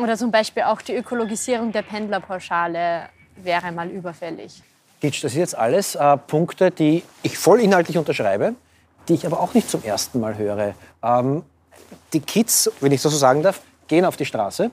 Oder 0.00 0.16
zum 0.16 0.30
Beispiel 0.30 0.62
auch 0.62 0.80
die 0.80 0.94
Ökologisierung 0.94 1.72
der 1.72 1.82
Pendlerpauschale 1.82 3.10
wäre 3.36 3.70
mal 3.70 3.88
überfällig. 3.88 4.62
Gitsch, 4.98 5.22
das 5.22 5.32
sind 5.32 5.40
jetzt 5.40 5.56
alles 5.56 5.94
äh, 5.94 6.16
Punkte, 6.16 6.70
die 6.70 7.02
ich 7.22 7.36
voll 7.36 7.60
inhaltlich 7.60 7.98
unterschreibe, 7.98 8.54
die 9.08 9.14
ich 9.14 9.26
aber 9.26 9.40
auch 9.40 9.52
nicht 9.52 9.68
zum 9.68 9.82
ersten 9.84 10.20
Mal 10.20 10.38
höre. 10.38 10.74
Ähm, 11.02 11.42
die 12.14 12.20
Kids, 12.20 12.70
wenn 12.80 12.92
ich 12.92 13.02
das 13.02 13.12
so 13.12 13.18
sagen 13.18 13.42
darf, 13.42 13.60
gehen 13.88 14.06
auf 14.06 14.16
die 14.16 14.24
Straße. 14.24 14.70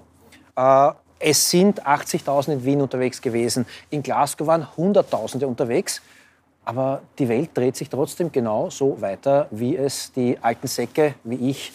Äh, 0.56 0.92
es 1.20 1.50
sind 1.50 1.86
80.000 1.86 2.54
in 2.54 2.64
Wien 2.64 2.82
unterwegs 2.82 3.22
gewesen. 3.22 3.66
In 3.90 4.04
Glasgow 4.04 4.48
waren 4.48 4.78
Hunderttausende 4.78 5.46
unterwegs. 5.46 6.02
Aber 6.64 7.02
die 7.20 7.28
Welt 7.28 7.50
dreht 7.54 7.76
sich 7.76 7.90
trotzdem 7.90 8.32
genau 8.32 8.70
so 8.70 9.00
weiter, 9.02 9.48
wie 9.52 9.76
es 9.76 10.12
die 10.14 10.38
alten 10.42 10.68
Säcke 10.68 11.16
wie 11.24 11.50
ich 11.50 11.74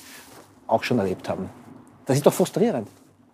auch 0.66 0.82
schon 0.82 0.98
erlebt 0.98 1.28
haben. 1.28 1.50
Das 2.06 2.16
ist 2.16 2.24
doch 2.24 2.32
frustrierend 2.32 2.88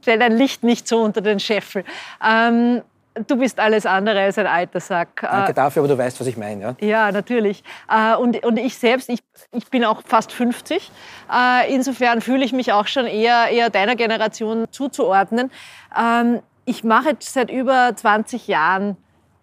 stell 0.09 0.19
dein 0.19 0.38
Licht 0.38 0.65
nicht 0.65 0.88
so 0.88 1.03
unter 1.03 1.21
den 1.21 1.38
Scheffel. 1.38 1.85
Ähm, 2.27 2.81
du 3.27 3.37
bist 3.37 3.61
alles 3.61 3.85
andere 3.85 4.21
als 4.21 4.38
ein 4.38 4.47
alter 4.47 4.81
Sack. 4.81 5.21
Danke 5.21 5.53
dafür, 5.53 5.83
aber 5.83 5.88
du 5.88 5.99
weißt, 5.99 6.19
was 6.19 6.27
ich 6.27 6.38
meine. 6.38 6.77
Ja, 6.81 6.87
ja 6.87 7.12
natürlich. 7.12 7.62
Äh, 7.91 8.17
und, 8.17 8.43
und 8.43 8.57
ich 8.57 8.79
selbst, 8.79 9.11
ich, 9.11 9.21
ich 9.53 9.69
bin 9.69 9.85
auch 9.85 10.00
fast 10.07 10.33
50. 10.33 10.91
Äh, 11.31 11.75
insofern 11.75 12.23
fühle 12.23 12.43
ich 12.43 12.55
mich 12.55 12.73
auch 12.73 12.87
schon 12.87 13.07
eher, 13.07 13.49
eher 13.50 13.69
deiner 13.69 13.97
Generation 13.97 14.65
zuzuordnen. 14.71 15.50
Ähm, 15.95 16.41
ich 16.65 16.85
mache 16.85 17.11
jetzt 17.11 17.35
seit 17.35 17.50
über 17.50 17.93
20 17.95 18.49
Jahren 18.49 18.97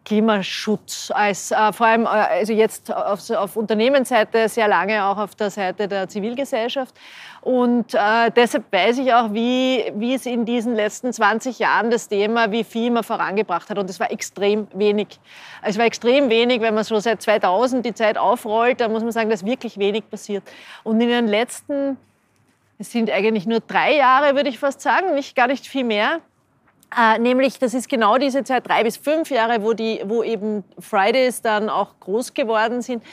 Klimaschutz, 0.05 1.11
als 1.13 1.51
äh, 1.51 1.73
vor 1.73 1.87
allem 1.87 2.05
äh, 2.05 2.07
also 2.07 2.53
jetzt 2.53 2.93
auf, 2.93 3.29
auf 3.31 3.57
Unternehmensseite, 3.57 4.47
sehr 4.47 4.67
lange 4.67 5.03
auch 5.03 5.17
auf 5.17 5.35
der 5.35 5.49
Seite 5.49 5.87
der 5.87 6.07
Zivilgesellschaft. 6.07 6.95
Und 7.41 7.93
äh, 7.93 8.31
deshalb 8.35 8.71
weiß 8.71 8.99
ich 8.99 9.13
auch, 9.13 9.33
wie, 9.33 9.91
wie 9.95 10.13
es 10.13 10.25
in 10.25 10.45
diesen 10.45 10.73
letzten 10.75 11.11
20 11.11 11.59
Jahren 11.59 11.91
das 11.91 12.07
Thema, 12.07 12.51
wie 12.51 12.63
viel 12.63 12.89
man 12.91 13.03
vorangebracht 13.03 13.69
hat. 13.69 13.77
Und 13.77 13.89
es 13.89 13.99
war 13.99 14.11
extrem 14.11 14.67
wenig. 14.73 15.19
Es 15.61 15.77
war 15.77 15.85
extrem 15.85 16.29
wenig, 16.29 16.61
wenn 16.61 16.73
man 16.73 16.83
so 16.83 16.99
seit 16.99 17.21
2000 17.21 17.85
die 17.85 17.93
Zeit 17.93 18.17
aufrollt, 18.17 18.81
da 18.81 18.87
muss 18.87 19.03
man 19.03 19.11
sagen, 19.11 19.29
dass 19.29 19.45
wirklich 19.45 19.77
wenig 19.77 20.09
passiert. 20.09 20.43
Und 20.83 21.01
in 21.01 21.09
den 21.09 21.27
letzten, 21.27 21.97
es 22.79 22.91
sind 22.91 23.11
eigentlich 23.11 23.45
nur 23.45 23.59
drei 23.59 23.95
Jahre, 23.95 24.35
würde 24.35 24.49
ich 24.49 24.59
fast 24.59 24.81
sagen, 24.81 25.13
nicht, 25.15 25.35
gar 25.35 25.47
nicht 25.47 25.67
viel 25.67 25.83
mehr, 25.83 26.21
äh, 26.97 27.19
nämlich, 27.19 27.59
das 27.59 27.73
ist 27.73 27.89
genau 27.89 28.17
diese 28.17 28.43
Zeit, 28.43 28.67
drei 28.67 28.83
bis 28.83 28.97
fünf 28.97 29.29
Jahre, 29.29 29.61
wo, 29.63 29.73
die, 29.73 30.01
wo 30.05 30.23
eben 30.23 30.63
Fridays 30.79 31.41
dann 31.41 31.69
auch 31.69 31.99
groß 31.99 32.33
geworden 32.33 32.81
sind, 32.81 33.03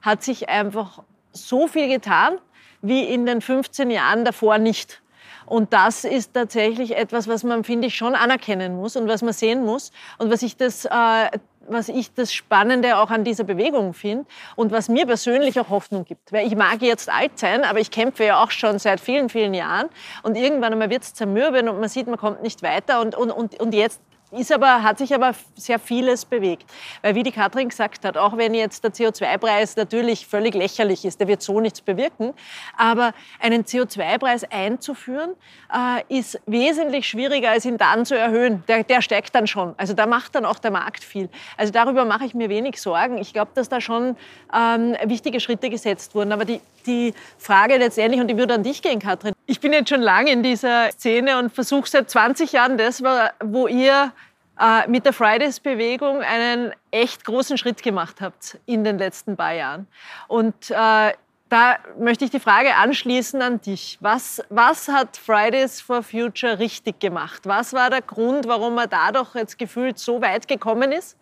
hat 0.00 0.22
sich 0.22 0.48
einfach 0.48 1.02
so 1.32 1.66
viel 1.66 1.88
getan 1.88 2.38
wie 2.82 3.04
in 3.04 3.26
den 3.26 3.40
15 3.40 3.90
Jahren 3.90 4.24
davor 4.24 4.58
nicht. 4.58 5.02
Und 5.46 5.72
das 5.72 6.04
ist 6.04 6.34
tatsächlich 6.34 6.96
etwas, 6.96 7.28
was 7.28 7.44
man, 7.44 7.64
finde 7.64 7.88
ich, 7.88 7.96
schon 7.96 8.14
anerkennen 8.14 8.76
muss 8.76 8.96
und 8.96 9.08
was 9.08 9.22
man 9.22 9.32
sehen 9.32 9.64
muss. 9.64 9.92
Und 10.18 10.30
was 10.30 10.42
ich 10.42 10.56
das 10.56 10.84
äh, 10.84 11.30
was 11.68 11.88
ich 11.88 12.12
das 12.14 12.32
Spannende 12.32 12.98
auch 12.98 13.10
an 13.10 13.24
dieser 13.24 13.44
Bewegung 13.44 13.94
finde 13.94 14.26
und 14.56 14.72
was 14.72 14.88
mir 14.88 15.06
persönlich 15.06 15.58
auch 15.58 15.70
Hoffnung 15.70 16.04
gibt. 16.04 16.32
Weil 16.32 16.46
ich 16.46 16.56
mag 16.56 16.82
jetzt 16.82 17.10
alt 17.10 17.38
sein, 17.38 17.64
aber 17.64 17.80
ich 17.80 17.90
kämpfe 17.90 18.24
ja 18.24 18.42
auch 18.42 18.50
schon 18.50 18.78
seit 18.78 19.00
vielen, 19.00 19.28
vielen 19.28 19.54
Jahren 19.54 19.88
und 20.22 20.36
irgendwann 20.36 20.72
einmal 20.72 20.90
wird 20.90 21.02
es 21.02 21.14
zermürben 21.14 21.68
und 21.68 21.80
man 21.80 21.88
sieht, 21.88 22.06
man 22.06 22.18
kommt 22.18 22.42
nicht 22.42 22.62
weiter 22.62 23.00
und, 23.00 23.14
und, 23.14 23.30
und, 23.30 23.60
und 23.60 23.74
jetzt 23.74 24.00
ist 24.32 24.50
aber, 24.52 24.82
hat 24.82 24.98
sich 24.98 25.14
aber 25.14 25.32
sehr 25.56 25.78
vieles 25.78 26.24
bewegt. 26.24 26.64
Weil 27.02 27.14
wie 27.14 27.22
die 27.22 27.32
Katrin 27.32 27.68
gesagt 27.68 28.04
hat, 28.04 28.16
auch 28.16 28.36
wenn 28.36 28.54
jetzt 28.54 28.82
der 28.84 28.92
CO2-Preis 28.92 29.76
natürlich 29.76 30.26
völlig 30.26 30.54
lächerlich 30.54 31.04
ist, 31.04 31.20
der 31.20 31.28
wird 31.28 31.42
so 31.42 31.60
nichts 31.60 31.80
bewirken, 31.80 32.32
aber 32.76 33.12
einen 33.40 33.64
CO2-Preis 33.64 34.44
einzuführen, 34.50 35.34
äh, 35.72 36.18
ist 36.18 36.40
wesentlich 36.46 37.08
schwieriger, 37.08 37.50
als 37.50 37.64
ihn 37.64 37.78
dann 37.78 38.06
zu 38.06 38.16
erhöhen. 38.16 38.64
Der, 38.68 38.84
der 38.84 39.02
steigt 39.02 39.34
dann 39.34 39.46
schon. 39.46 39.74
Also 39.76 39.92
da 39.94 40.06
macht 40.06 40.34
dann 40.34 40.44
auch 40.44 40.58
der 40.58 40.70
Markt 40.70 41.04
viel. 41.04 41.28
Also 41.56 41.72
darüber 41.72 42.04
mache 42.04 42.24
ich 42.24 42.34
mir 42.34 42.48
wenig 42.48 42.80
Sorgen. 42.80 43.18
Ich 43.18 43.32
glaube, 43.32 43.50
dass 43.54 43.68
da 43.68 43.80
schon 43.80 44.16
ähm, 44.54 44.96
wichtige 45.04 45.40
Schritte 45.40 45.70
gesetzt 45.70 46.14
wurden. 46.14 46.32
Aber 46.32 46.44
die, 46.44 46.60
die 46.86 47.14
Frage 47.38 47.76
letztendlich, 47.76 48.20
und 48.20 48.28
die 48.28 48.36
würde 48.36 48.54
an 48.54 48.62
dich 48.62 48.82
gehen, 48.82 48.98
Katrin. 48.98 49.34
Ich 49.52 49.60
bin 49.60 49.74
jetzt 49.74 49.90
schon 49.90 50.00
lange 50.00 50.30
in 50.30 50.42
dieser 50.42 50.90
Szene 50.92 51.38
und 51.38 51.52
versuche 51.52 51.86
seit 51.86 52.08
20 52.08 52.52
Jahren 52.52 52.78
das, 52.78 53.02
wo 53.02 53.66
ihr 53.66 54.10
äh, 54.58 54.88
mit 54.88 55.04
der 55.04 55.12
Fridays-Bewegung 55.12 56.22
einen 56.22 56.72
echt 56.90 57.26
großen 57.26 57.58
Schritt 57.58 57.82
gemacht 57.82 58.22
habt 58.22 58.58
in 58.64 58.82
den 58.82 58.96
letzten 58.96 59.36
paar 59.36 59.52
Jahren. 59.52 59.88
Und 60.26 60.70
äh, 60.70 61.12
da 61.50 61.76
möchte 61.98 62.24
ich 62.24 62.30
die 62.30 62.40
Frage 62.40 62.76
anschließen 62.76 63.42
an 63.42 63.60
dich. 63.60 63.98
Was, 64.00 64.42
was 64.48 64.88
hat 64.88 65.18
Fridays 65.18 65.82
for 65.82 66.02
Future 66.02 66.58
richtig 66.58 66.98
gemacht? 66.98 67.42
Was 67.44 67.74
war 67.74 67.90
der 67.90 68.00
Grund, 68.00 68.48
warum 68.48 68.76
man 68.76 68.88
dadurch 68.88 69.34
jetzt 69.34 69.58
gefühlt 69.58 69.98
so 69.98 70.22
weit 70.22 70.48
gekommen 70.48 70.92
ist? 70.92 71.18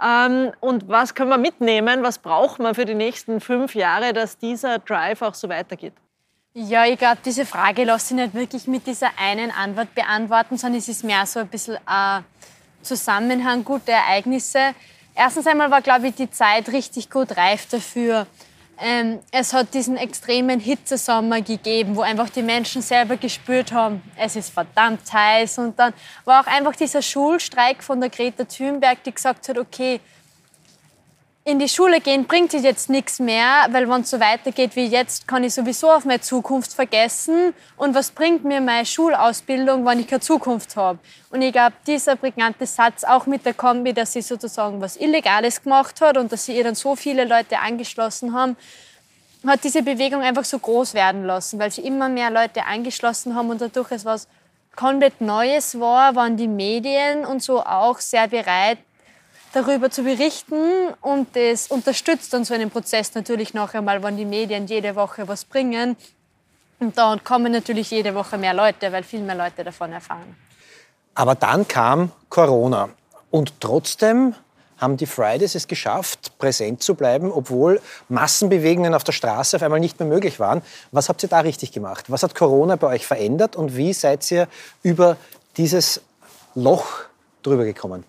Ähm, 0.00 0.52
und 0.60 0.86
was 0.86 1.16
können 1.16 1.30
wir 1.30 1.36
mitnehmen? 1.36 2.04
Was 2.04 2.20
braucht 2.20 2.60
man 2.60 2.76
für 2.76 2.84
die 2.84 2.94
nächsten 2.94 3.40
fünf 3.40 3.74
Jahre, 3.74 4.12
dass 4.12 4.38
dieser 4.38 4.78
Drive 4.78 5.20
auch 5.20 5.34
so 5.34 5.48
weitergeht? 5.48 5.94
Ja, 6.54 6.84
ich 6.84 6.98
glaube, 6.98 7.16
diese 7.24 7.46
Frage 7.46 7.84
lässt 7.84 8.08
sich 8.08 8.16
nicht 8.18 8.34
wirklich 8.34 8.66
mit 8.66 8.86
dieser 8.86 9.08
einen 9.16 9.50
Antwort 9.50 9.94
beantworten, 9.94 10.58
sondern 10.58 10.80
es 10.80 10.88
ist 10.88 11.02
mehr 11.02 11.24
so 11.24 11.40
ein 11.40 11.48
bisschen 11.48 11.78
ein 11.86 12.26
Zusammenhang 12.82 13.64
guter 13.64 13.92
Ereignisse. 13.92 14.74
Erstens 15.14 15.46
einmal 15.46 15.70
war, 15.70 15.80
glaube 15.80 16.08
ich, 16.08 16.14
die 16.14 16.30
Zeit 16.30 16.68
richtig 16.68 17.08
gut 17.08 17.34
reif 17.38 17.68
dafür. 17.70 18.26
Ähm, 18.78 19.20
es 19.30 19.54
hat 19.54 19.72
diesen 19.72 19.96
extremen 19.96 20.60
Hitzesommer 20.60 21.40
gegeben, 21.40 21.96
wo 21.96 22.02
einfach 22.02 22.28
die 22.28 22.42
Menschen 22.42 22.82
selber 22.82 23.16
gespürt 23.16 23.72
haben, 23.72 24.02
es 24.18 24.36
ist 24.36 24.52
verdammt 24.52 25.10
heiß. 25.10 25.56
Und 25.56 25.78
dann 25.78 25.94
war 26.26 26.42
auch 26.42 26.46
einfach 26.46 26.76
dieser 26.76 27.00
Schulstreik 27.00 27.82
von 27.82 27.98
der 27.98 28.10
Greta 28.10 28.44
Thunberg, 28.44 29.02
die 29.04 29.12
gesagt 29.14 29.48
hat, 29.48 29.56
okay, 29.56 30.00
in 31.44 31.58
die 31.58 31.68
Schule 31.68 32.00
gehen 32.00 32.26
bringt 32.26 32.52
sich 32.52 32.62
jetzt 32.62 32.88
nichts 32.88 33.18
mehr, 33.18 33.66
weil 33.70 33.88
wenn 33.88 34.02
es 34.02 34.10
so 34.10 34.20
weitergeht 34.20 34.76
wie 34.76 34.86
jetzt, 34.86 35.26
kann 35.26 35.42
ich 35.42 35.52
sowieso 35.52 35.90
auf 35.90 36.04
meine 36.04 36.20
Zukunft 36.20 36.72
vergessen. 36.72 37.52
Und 37.76 37.96
was 37.96 38.12
bringt 38.12 38.44
mir 38.44 38.60
meine 38.60 38.86
Schulausbildung, 38.86 39.84
wenn 39.84 39.98
ich 39.98 40.06
keine 40.06 40.20
Zukunft 40.20 40.76
habe? 40.76 41.00
Und 41.30 41.42
ich 41.42 41.52
glaube, 41.52 41.74
dieser 41.84 42.14
prägnante 42.14 42.64
Satz, 42.64 43.02
auch 43.02 43.26
mit 43.26 43.44
der 43.44 43.54
Kombi, 43.54 43.92
dass 43.92 44.12
sie 44.12 44.22
sozusagen 44.22 44.80
was 44.80 44.96
Illegales 44.96 45.62
gemacht 45.62 46.00
hat 46.00 46.16
und 46.16 46.30
dass 46.30 46.46
sie 46.46 46.56
ihr 46.56 46.62
dann 46.62 46.76
so 46.76 46.94
viele 46.94 47.24
Leute 47.24 47.58
angeschlossen 47.58 48.34
haben, 48.34 48.56
hat 49.44 49.64
diese 49.64 49.82
Bewegung 49.82 50.22
einfach 50.22 50.44
so 50.44 50.60
groß 50.60 50.94
werden 50.94 51.24
lassen, 51.24 51.58
weil 51.58 51.72
sie 51.72 51.80
immer 51.80 52.08
mehr 52.08 52.30
Leute 52.30 52.64
angeschlossen 52.64 53.34
haben 53.34 53.50
und 53.50 53.60
dadurch 53.60 53.90
es 53.90 54.04
was 54.04 54.28
komplett 54.76 55.20
Neues 55.20 55.80
war, 55.80 56.14
waren 56.14 56.36
die 56.36 56.46
Medien 56.46 57.24
und 57.24 57.42
so 57.42 57.60
auch 57.64 57.98
sehr 57.98 58.28
bereit, 58.28 58.78
darüber 59.52 59.90
zu 59.90 60.02
berichten 60.02 60.88
und 61.00 61.34
das 61.36 61.68
unterstützt 61.68 62.32
dann 62.32 62.44
so 62.44 62.54
einen 62.54 62.70
Prozess 62.70 63.14
natürlich 63.14 63.54
noch 63.54 63.74
einmal, 63.74 64.02
wenn 64.02 64.16
die 64.16 64.24
Medien 64.24 64.66
jede 64.66 64.96
Woche 64.96 65.28
was 65.28 65.44
bringen. 65.44 65.96
Und 66.80 66.98
dann 66.98 67.22
kommen 67.22 67.52
natürlich 67.52 67.90
jede 67.90 68.14
Woche 68.14 68.38
mehr 68.38 68.54
Leute, 68.54 68.90
weil 68.90 69.04
viel 69.04 69.20
mehr 69.20 69.36
Leute 69.36 69.62
davon 69.62 69.92
erfahren. 69.92 70.36
Aber 71.14 71.34
dann 71.34 71.68
kam 71.68 72.10
Corona 72.28 72.88
und 73.30 73.60
trotzdem 73.60 74.34
haben 74.78 74.96
die 74.96 75.06
Fridays 75.06 75.54
es 75.54 75.68
geschafft, 75.68 76.36
präsent 76.38 76.82
zu 76.82 76.96
bleiben, 76.96 77.30
obwohl 77.30 77.80
Massenbewegungen 78.08 78.94
auf 78.94 79.04
der 79.04 79.12
Straße 79.12 79.56
auf 79.56 79.62
einmal 79.62 79.78
nicht 79.78 80.00
mehr 80.00 80.08
möglich 80.08 80.40
waren. 80.40 80.60
Was 80.90 81.08
habt 81.08 81.22
ihr 81.22 81.28
da 81.28 81.40
richtig 81.40 81.70
gemacht? 81.70 82.06
Was 82.10 82.24
hat 82.24 82.34
Corona 82.34 82.74
bei 82.74 82.88
euch 82.88 83.06
verändert 83.06 83.54
und 83.54 83.76
wie 83.76 83.92
seid 83.92 84.28
ihr 84.32 84.48
über 84.82 85.16
dieses 85.56 86.00
Loch 86.56 87.04
drüber 87.44 87.64
gekommen? 87.64 88.04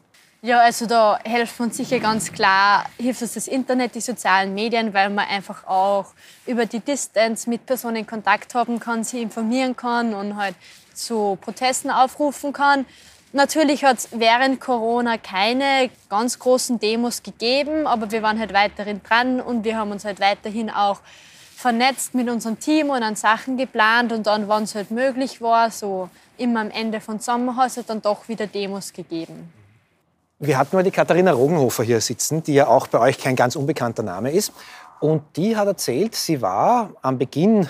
Ja, 0.45 0.59
also 0.59 0.87
da 0.87 1.21
hilft 1.23 1.57
uns 1.61 1.77
sicher 1.77 2.01
ganz 2.01 2.33
klar, 2.33 2.83
hilft 2.99 3.21
uns 3.21 3.35
das 3.35 3.47
Internet, 3.47 3.95
die 3.95 4.01
sozialen 4.01 4.53
Medien, 4.53 4.93
weil 4.93 5.09
man 5.09 5.25
einfach 5.25 5.65
auch 5.65 6.07
über 6.45 6.65
die 6.65 6.81
Distanz 6.81 7.47
mit 7.47 7.65
Personen 7.65 8.05
Kontakt 8.05 8.53
haben 8.53 8.77
kann, 8.77 9.05
sie 9.05 9.21
informieren 9.21 9.73
kann 9.73 10.13
und 10.13 10.35
halt 10.35 10.55
zu 10.93 11.37
Protesten 11.39 11.89
aufrufen 11.91 12.51
kann. 12.51 12.85
Natürlich 13.31 13.85
hat 13.85 13.99
es 13.99 14.09
während 14.11 14.59
Corona 14.59 15.17
keine 15.17 15.89
ganz 16.09 16.37
großen 16.37 16.77
Demos 16.77 17.23
gegeben, 17.23 17.87
aber 17.87 18.11
wir 18.11 18.21
waren 18.21 18.37
halt 18.37 18.51
weiterhin 18.51 19.01
dran 19.01 19.39
und 19.39 19.63
wir 19.63 19.77
haben 19.77 19.91
uns 19.91 20.03
halt 20.03 20.19
weiterhin 20.19 20.69
auch 20.69 20.99
vernetzt 21.55 22.15
mit 22.15 22.27
unserem 22.27 22.59
Team 22.59 22.89
und 22.89 23.01
an 23.01 23.15
Sachen 23.15 23.55
geplant 23.55 24.11
und 24.11 24.27
dann, 24.27 24.49
wann 24.49 24.63
es 24.63 24.75
halt 24.75 24.91
möglich 24.91 25.39
war, 25.39 25.71
so 25.71 26.09
immer 26.37 26.59
am 26.59 26.69
Ende 26.69 26.99
von 26.99 27.21
Sommer 27.21 27.55
hat 27.55 27.77
es 27.77 27.85
dann 27.85 28.01
doch 28.01 28.27
wieder 28.27 28.45
Demos 28.45 28.91
gegeben. 28.91 29.62
Wir 30.45 30.57
hatten 30.57 30.75
mal 30.75 30.83
die 30.83 30.91
Katharina 30.91 31.31
Rogenhofer 31.31 31.85
hier 31.85 32.01
sitzen, 32.01 32.43
die 32.43 32.55
ja 32.55 32.67
auch 32.67 32.87
bei 32.87 32.99
euch 32.99 33.17
kein 33.17 33.37
ganz 33.37 33.55
unbekannter 33.55 34.03
Name 34.03 34.29
ist. 34.29 34.51
Und 34.99 35.23
die 35.37 35.55
hat 35.55 35.67
erzählt, 35.67 36.15
sie 36.15 36.41
war 36.41 36.89
am 37.01 37.17
Beginn 37.17 37.69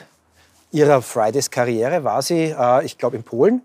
ihrer 0.72 1.04
Fridays-Karriere, 1.04 2.04
war 2.04 2.24
sie, 2.24 2.46
äh, 2.46 2.84
ich 2.84 2.98
glaube, 2.98 3.16
in 3.16 3.22
Polen. 3.22 3.62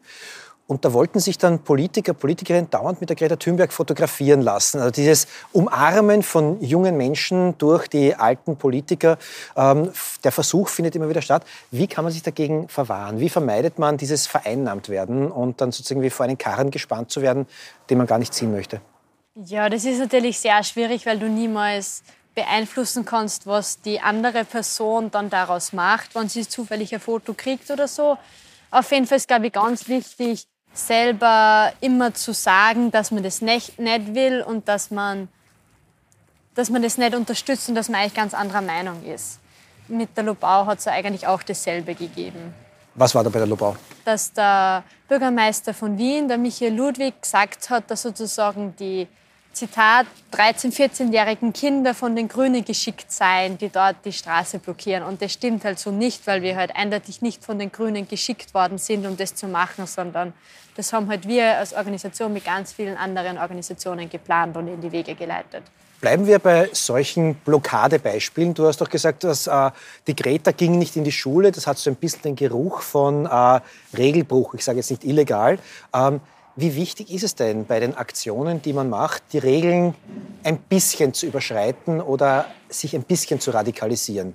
Und 0.67 0.85
da 0.85 0.93
wollten 0.93 1.21
sich 1.21 1.39
dann 1.39 1.61
Politiker, 1.61 2.13
Politikerinnen 2.13 2.69
dauernd 2.69 3.01
mit 3.01 3.09
der 3.09 3.17
Greta 3.17 3.37
Thunberg 3.37 3.73
fotografieren 3.73 4.43
lassen. 4.43 4.79
Also 4.79 4.91
dieses 4.91 5.27
Umarmen 5.53 6.23
von 6.23 6.61
jungen 6.61 6.99
Menschen 6.99 7.57
durch 7.57 7.89
die 7.89 8.15
alten 8.15 8.59
Politiker, 8.59 9.17
ähm, 9.57 9.91
der 10.23 10.33
Versuch 10.33 10.69
findet 10.69 10.95
immer 10.97 11.09
wieder 11.09 11.23
statt. 11.23 11.45
Wie 11.71 11.87
kann 11.87 12.05
man 12.05 12.13
sich 12.13 12.23
dagegen 12.23 12.69
verwahren? 12.69 13.21
Wie 13.21 13.31
vermeidet 13.31 13.79
man 13.79 13.97
dieses 13.97 14.27
vereinnahmt 14.27 14.91
werden 14.91 15.31
und 15.33 15.63
dann 15.63 15.73
sozusagen 15.73 16.03
wie 16.03 16.11
vor 16.11 16.27
einen 16.27 16.37
Karren 16.37 16.71
gespannt 16.71 17.11
zu 17.11 17.23
werden, 17.23 17.47
den 17.89 17.97
man 17.97 18.07
gar 18.07 18.19
nicht 18.19 18.35
ziehen 18.35 18.53
möchte? 18.53 18.83
Ja, 19.45 19.69
das 19.69 19.85
ist 19.85 19.99
natürlich 20.01 20.41
sehr 20.41 20.63
schwierig, 20.65 21.07
weil 21.07 21.19
du 21.19 21.29
niemals 21.29 22.03
beeinflussen 22.35 23.05
kannst, 23.05 23.47
was 23.47 23.81
die 23.81 24.01
andere 24.01 24.45
Person 24.45 25.13
dann 25.13 25.31
daraus 25.31 25.73
macht, 25.73 26.15
wenn 26.17 26.29
sie 26.29 26.49
zufällig 26.49 26.93
ein 26.93 27.01
Foto 27.01 27.35
kriegt 27.35 27.71
oder 27.71 27.87
so. 27.87 28.19
Auf 28.73 28.91
jeden 28.91 29.07
Fall 29.07 29.19
ist, 29.19 29.29
glaube 29.29 29.47
ich, 29.47 29.53
ganz 29.53 29.89
wichtig, 29.89 30.45
selber 30.73 31.73
immer 31.81 32.15
zu 32.15 32.33
sagen, 32.35 32.91
dass 32.91 33.13
man 33.13 33.23
das 33.23 33.41
nicht, 33.41 33.79
nicht 33.79 34.15
will 34.15 34.43
und 34.43 34.67
dass 34.67 34.91
man, 34.91 35.29
dass 36.57 36.69
man 36.69 36.83
das 36.83 36.99
nicht 36.99 37.15
unterstützt 37.15 37.69
und 37.69 37.77
dass 37.77 37.89
man 37.89 38.01
eigentlich 38.01 38.15
ganz 38.15 38.35
anderer 38.35 38.63
Meinung 38.63 39.05
ist. 39.05 39.39
Mit 39.87 40.17
der 40.17 40.25
Lobau 40.25 40.67
hat 40.67 40.81
es 40.81 40.89
eigentlich 40.89 41.27
auch 41.29 41.45
dasselbe 41.45 41.95
gegeben. 41.95 42.55
Was 42.97 43.15
war 43.15 43.23
da 43.23 43.31
bei 43.31 43.39
der 43.39 43.47
Lobau? 43.47 43.77
Dass 44.05 44.33
der 44.33 44.83
Bürgermeister 45.07 45.73
von 45.73 45.97
Wien, 45.97 46.27
der 46.27 46.39
Michael 46.39 46.75
Ludwig, 46.75 47.23
gesagt 47.23 47.71
hat, 47.71 47.89
dass 47.89 48.03
sozusagen 48.03 48.75
die 48.77 49.07
Zitat, 49.59 50.07
13-, 50.33 50.73
14-jährigen 50.73 51.53
Kinder 51.53 51.93
von 51.93 52.15
den 52.15 52.29
Grünen 52.29 52.65
geschickt 52.65 53.11
seien, 53.11 53.59
die 53.59 53.69
dort 53.69 53.97
die 54.05 54.13
Straße 54.13 54.61
blockieren. 54.61 55.03
Und 55.03 55.21
das 55.21 55.33
stimmt 55.33 55.65
halt 55.65 55.81
so 55.81 55.91
nicht, 55.91 56.27
weil 56.29 56.43
wir 56.43 56.55
halt 56.55 56.77
eindeutig 56.77 57.23
nicht 57.23 57.45
von 57.45 57.59
den 57.59 57.73
Grünen 57.73 58.07
geschickt 58.07 58.55
worden 58.55 58.79
sind, 58.79 59.05
um 59.05 59.17
das 59.17 59.35
zu 59.35 59.49
machen, 59.49 59.87
sondern 59.87 60.33
das 60.77 60.93
haben 60.93 61.09
halt 61.09 61.27
wir 61.27 61.59
als 61.59 61.75
Organisation 61.75 62.33
mit 62.33 62.45
ganz 62.45 62.73
vielen 62.73 62.97
anderen 62.97 63.37
Organisationen 63.37 64.09
geplant 64.09 64.57
und 64.57 64.69
in 64.69 64.81
die 64.81 64.93
Wege 64.93 65.17
geleitet. 65.17 65.65
Bleiben 66.01 66.29
wir 66.29 66.39
bei 66.39 66.71
solchen 66.73 67.35
Blockadebeispielen. 67.35 68.55
Du 68.55 68.69
hast 68.69 68.81
doch 68.81 68.89
gesagt, 68.89 69.25
dass 69.25 69.49
äh, 69.49 69.73
die 70.07 70.15
Greta 70.15 70.53
ging 70.53 70.79
nicht 70.79 70.95
in 70.95 71.03
die 71.03 71.11
Schule. 71.11 71.51
Das 71.51 71.67
hat 71.67 71.79
so 71.79 71.91
ein 71.91 71.97
bisschen 71.97 72.23
den 72.23 72.37
Geruch 72.37 72.83
von 72.83 73.27
äh, 73.27 73.61
Regelbruch. 73.97 74.55
Ich 74.55 74.65
sage 74.65 74.79
jetzt 74.79 74.91
nicht 74.91 75.03
illegal. 75.03 75.59
Ähm, 75.93 76.21
wie 76.61 76.75
wichtig 76.75 77.13
ist 77.13 77.23
es 77.23 77.37
denn 77.37 77.67
bei 77.67 77.79
den 77.79 77.97
Aktionen, 77.97 78.61
die 78.61 78.73
man 78.73 78.91
macht, 78.91 79.23
die 79.33 79.39
Regeln 79.39 79.95
ein 80.43 80.59
bisschen 80.59 81.15
zu 81.15 81.27
überschreiten 81.27 82.01
oder 82.01 82.47
sich 82.69 82.97
ein 82.97 83.05
bisschen 83.05 83.39
zu 83.39 83.53
radikalisieren? 83.53 84.35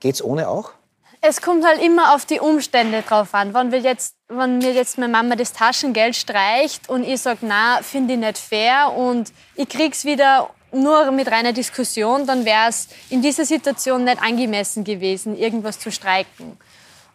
Geht's 0.00 0.22
ohne 0.22 0.48
auch? 0.48 0.72
Es 1.20 1.40
kommt 1.40 1.64
halt 1.64 1.80
immer 1.80 2.16
auf 2.16 2.26
die 2.26 2.40
Umstände 2.40 3.02
drauf 3.02 3.32
an. 3.32 3.54
Wenn, 3.54 3.70
wir 3.70 3.78
jetzt, 3.78 4.16
wenn 4.26 4.58
mir 4.58 4.72
jetzt 4.72 4.98
meine 4.98 5.12
Mama 5.12 5.36
das 5.36 5.52
Taschengeld 5.52 6.16
streicht 6.16 6.88
und 6.88 7.04
ich 7.04 7.20
sage, 7.20 7.40
na, 7.42 7.78
finde 7.82 8.14
ich 8.14 8.20
nicht 8.20 8.38
fair 8.38 8.92
und 8.92 9.32
ich 9.54 9.68
krieg's 9.68 10.04
wieder 10.04 10.50
nur 10.72 11.12
mit 11.12 11.30
reiner 11.30 11.52
Diskussion, 11.52 12.26
dann 12.26 12.44
wäre 12.44 12.70
es 12.70 12.88
in 13.08 13.22
dieser 13.22 13.44
Situation 13.44 14.02
nicht 14.02 14.20
angemessen 14.20 14.82
gewesen, 14.82 15.36
irgendwas 15.36 15.78
zu 15.78 15.92
streiken. 15.92 16.58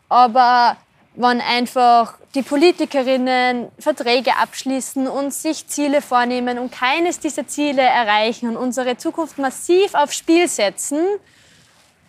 Aber 0.08 0.78
wenn 1.16 1.42
einfach 1.42 2.16
die 2.34 2.42
Politikerinnen 2.42 3.68
Verträge 3.78 4.36
abschließen 4.38 5.08
und 5.08 5.34
sich 5.34 5.68
Ziele 5.68 6.02
vornehmen 6.02 6.58
und 6.58 6.72
keines 6.72 7.20
dieser 7.20 7.48
Ziele 7.48 7.82
erreichen 7.82 8.50
und 8.50 8.58
unsere 8.58 8.98
Zukunft 8.98 9.38
massiv 9.38 9.94
aufs 9.94 10.18
Spiel 10.18 10.48
setzen 10.48 11.00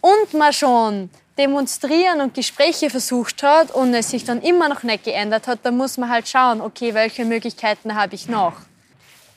und 0.00 0.34
man 0.34 0.52
schon 0.52 1.10
demonstrieren 1.36 2.20
und 2.20 2.34
Gespräche 2.34 2.88
versucht 2.88 3.42
hat 3.42 3.72
und 3.72 3.92
es 3.92 4.10
sich 4.10 4.24
dann 4.24 4.40
immer 4.40 4.68
noch 4.68 4.82
nicht 4.82 5.04
geändert 5.04 5.46
hat, 5.48 5.60
dann 5.64 5.76
muss 5.76 5.98
man 5.98 6.08
halt 6.08 6.28
schauen, 6.28 6.60
okay, 6.60 6.94
welche 6.94 7.24
Möglichkeiten 7.24 7.94
habe 7.94 8.14
ich 8.14 8.28
noch? 8.28 8.54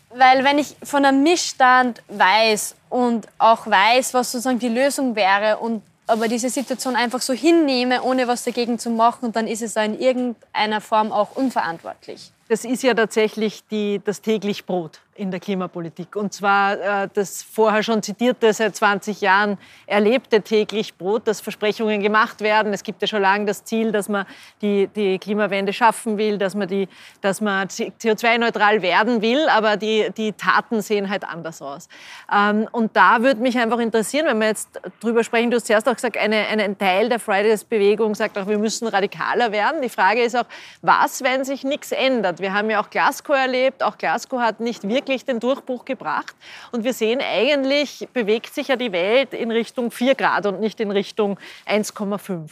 Weil 0.09 0.43
wenn 0.43 0.57
ich 0.57 0.75
von 0.83 1.03
einem 1.03 1.23
Missstand 1.23 2.01
weiß 2.07 2.75
und 2.89 3.27
auch 3.39 3.67
weiß, 3.67 4.13
was 4.13 4.31
sozusagen 4.31 4.59
die 4.59 4.69
Lösung 4.69 5.15
wäre 5.15 5.57
und 5.57 5.81
aber 6.07 6.27
diese 6.27 6.49
Situation 6.49 6.95
einfach 6.95 7.21
so 7.21 7.33
hinnehme, 7.33 8.01
ohne 8.01 8.27
was 8.27 8.43
dagegen 8.43 8.79
zu 8.79 8.89
machen, 8.89 9.31
dann 9.33 9.47
ist 9.47 9.61
es 9.61 9.75
in 9.75 9.99
irgendeiner 9.99 10.81
Form 10.81 11.11
auch 11.11 11.35
unverantwortlich. 11.35 12.31
Das 12.49 12.63
ist 12.63 12.81
ja 12.81 12.93
tatsächlich 12.93 13.63
die, 13.67 14.01
das 14.03 14.21
täglich 14.21 14.65
Brot 14.65 15.01
in 15.17 15.31
der 15.31 15.39
Klimapolitik. 15.39 16.15
Und 16.15 16.33
zwar 16.33 17.03
äh, 17.03 17.09
das 17.13 17.43
vorher 17.43 17.83
schon 17.83 18.03
zitierte, 18.03 18.53
seit 18.53 18.75
20 18.75 19.21
Jahren 19.21 19.57
erlebte 19.85 20.41
täglich 20.41 20.95
Brot, 20.95 21.27
dass 21.27 21.41
Versprechungen 21.41 22.01
gemacht 22.01 22.41
werden. 22.41 22.73
Es 22.73 22.83
gibt 22.83 23.01
ja 23.01 23.07
schon 23.07 23.21
lange 23.21 23.45
das 23.45 23.63
Ziel, 23.63 23.91
dass 23.91 24.09
man 24.09 24.25
die, 24.61 24.87
die 24.87 25.17
Klimawende 25.19 25.73
schaffen 25.73 26.17
will, 26.17 26.37
dass 26.37 26.55
man, 26.55 26.69
man 26.69 27.67
CO2-neutral 27.67 28.81
werden 28.81 29.21
will, 29.21 29.49
aber 29.49 29.77
die, 29.77 30.09
die 30.15 30.33
Taten 30.33 30.81
sehen 30.81 31.09
halt 31.09 31.23
anders 31.23 31.61
aus. 31.61 31.89
Ähm, 32.31 32.67
und 32.71 32.95
da 32.95 33.21
würde 33.21 33.41
mich 33.41 33.57
einfach 33.57 33.79
interessieren, 33.79 34.27
wenn 34.27 34.39
wir 34.39 34.47
jetzt 34.47 34.79
drüber 34.99 35.23
sprechen, 35.23 35.49
du 35.51 35.57
hast 35.57 35.67
zuerst 35.67 35.89
auch 35.89 35.95
gesagt, 35.95 36.17
eine, 36.17 36.47
ein 36.47 36.77
Teil 36.77 37.09
der 37.09 37.19
Fridays-Bewegung 37.19 38.15
sagt 38.15 38.37
auch, 38.37 38.47
wir 38.47 38.59
müssen 38.59 38.87
radikaler 38.87 39.51
werden. 39.51 39.81
Die 39.81 39.89
Frage 39.89 40.21
ist 40.21 40.35
auch, 40.35 40.45
was, 40.81 41.23
wenn 41.23 41.43
sich 41.43 41.63
nichts 41.63 41.91
ändert? 41.91 42.39
Wir 42.39 42.53
haben 42.53 42.69
ja 42.69 42.81
auch 42.81 42.89
Glasgow 42.89 43.35
erlebt, 43.35 43.83
auch 43.83 43.97
Glasgow 43.97 44.39
hat 44.39 44.59
nicht 44.59 44.87
wirklich 44.87 45.06
wirklich 45.07 45.23
den 45.23 45.39
Durchbruch 45.39 45.85
gebracht. 45.85 46.35
Und 46.71 46.83
wir 46.83 46.93
sehen, 46.93 47.21
eigentlich 47.21 48.07
bewegt 48.13 48.53
sich 48.53 48.67
ja 48.67 48.75
die 48.75 48.91
Welt 48.91 49.33
in 49.33 49.51
Richtung 49.51 49.89
4 49.89 50.15
Grad 50.15 50.45
und 50.45 50.59
nicht 50.59 50.81
in 50.81 50.91
Richtung 50.91 51.39
1,5. 51.65 52.49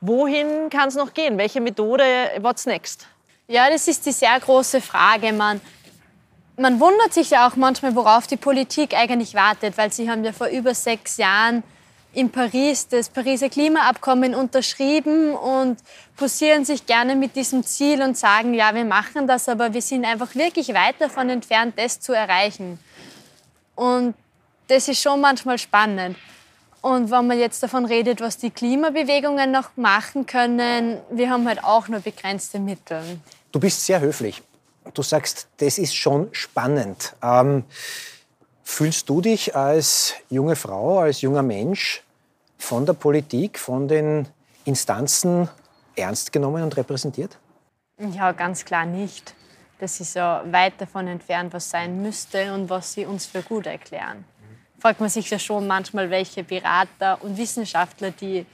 Wohin 0.00 0.68
kann 0.68 0.88
es 0.88 0.96
noch 0.96 1.14
gehen? 1.14 1.38
Welche 1.38 1.60
Methode? 1.60 2.02
What's 2.40 2.66
next? 2.66 3.06
Ja, 3.46 3.70
das 3.70 3.86
ist 3.86 4.04
die 4.04 4.10
sehr 4.10 4.38
große 4.40 4.80
Frage. 4.80 5.32
Man, 5.32 5.60
man 6.56 6.80
wundert 6.80 7.14
sich 7.14 7.30
ja 7.30 7.46
auch 7.46 7.54
manchmal, 7.54 7.94
worauf 7.94 8.26
die 8.26 8.36
Politik 8.36 8.94
eigentlich 8.94 9.34
wartet, 9.34 9.78
weil 9.78 9.92
sie 9.92 10.10
haben 10.10 10.24
ja 10.24 10.32
vor 10.32 10.48
über 10.48 10.74
sechs 10.74 11.18
Jahren 11.18 11.62
in 12.12 12.30
Paris 12.30 12.88
das 12.88 13.08
Pariser 13.08 13.48
Klimaabkommen 13.48 14.34
unterschrieben 14.34 15.34
und 15.34 15.78
posieren 16.16 16.64
sich 16.64 16.86
gerne 16.86 17.16
mit 17.16 17.36
diesem 17.36 17.64
Ziel 17.64 18.02
und 18.02 18.18
sagen, 18.18 18.54
ja, 18.54 18.74
wir 18.74 18.84
machen 18.84 19.26
das, 19.26 19.48
aber 19.48 19.72
wir 19.72 19.82
sind 19.82 20.04
einfach 20.04 20.34
wirklich 20.34 20.68
weit 20.68 21.00
davon 21.00 21.30
entfernt, 21.30 21.74
das 21.76 22.00
zu 22.00 22.12
erreichen. 22.12 22.78
Und 23.74 24.14
das 24.68 24.88
ist 24.88 25.00
schon 25.00 25.20
manchmal 25.20 25.58
spannend. 25.58 26.16
Und 26.82 27.10
wenn 27.10 27.26
man 27.28 27.38
jetzt 27.38 27.62
davon 27.62 27.86
redet, 27.86 28.20
was 28.20 28.38
die 28.38 28.50
Klimabewegungen 28.50 29.50
noch 29.50 29.70
machen 29.76 30.26
können, 30.26 30.98
wir 31.10 31.30
haben 31.30 31.46
halt 31.46 31.62
auch 31.62 31.88
nur 31.88 32.00
begrenzte 32.00 32.58
Mittel. 32.58 33.02
Du 33.52 33.60
bist 33.60 33.86
sehr 33.86 34.00
höflich. 34.00 34.42
Du 34.92 35.02
sagst, 35.02 35.46
das 35.58 35.78
ist 35.78 35.94
schon 35.94 36.28
spannend. 36.32 37.14
Ähm 37.22 37.64
Fühlst 38.64 39.08
du 39.08 39.20
dich 39.20 39.54
als 39.54 40.14
junge 40.30 40.56
Frau, 40.56 41.00
als 41.00 41.20
junger 41.20 41.42
Mensch 41.42 42.02
von 42.58 42.86
der 42.86 42.92
Politik, 42.92 43.58
von 43.58 43.88
den 43.88 44.28
Instanzen 44.64 45.48
ernst 45.96 46.32
genommen 46.32 46.62
und 46.62 46.76
repräsentiert? 46.76 47.36
Ja, 47.98 48.32
ganz 48.32 48.64
klar 48.64 48.86
nicht. 48.86 49.34
Das 49.78 50.00
ist 50.00 50.14
ja 50.14 50.44
weit 50.50 50.80
davon 50.80 51.08
entfernt, 51.08 51.52
was 51.52 51.70
sein 51.70 52.02
müsste 52.02 52.54
und 52.54 52.70
was 52.70 52.92
sie 52.92 53.04
uns 53.04 53.26
für 53.26 53.42
gut 53.42 53.66
erklären. 53.66 54.24
Fragt 54.78 55.00
man 55.00 55.08
sich 55.08 55.28
ja 55.30 55.38
schon 55.38 55.66
manchmal, 55.66 56.10
welche 56.10 56.44
Berater 56.44 57.22
und 57.22 57.36
Wissenschaftler 57.36 58.10
die 58.10 58.46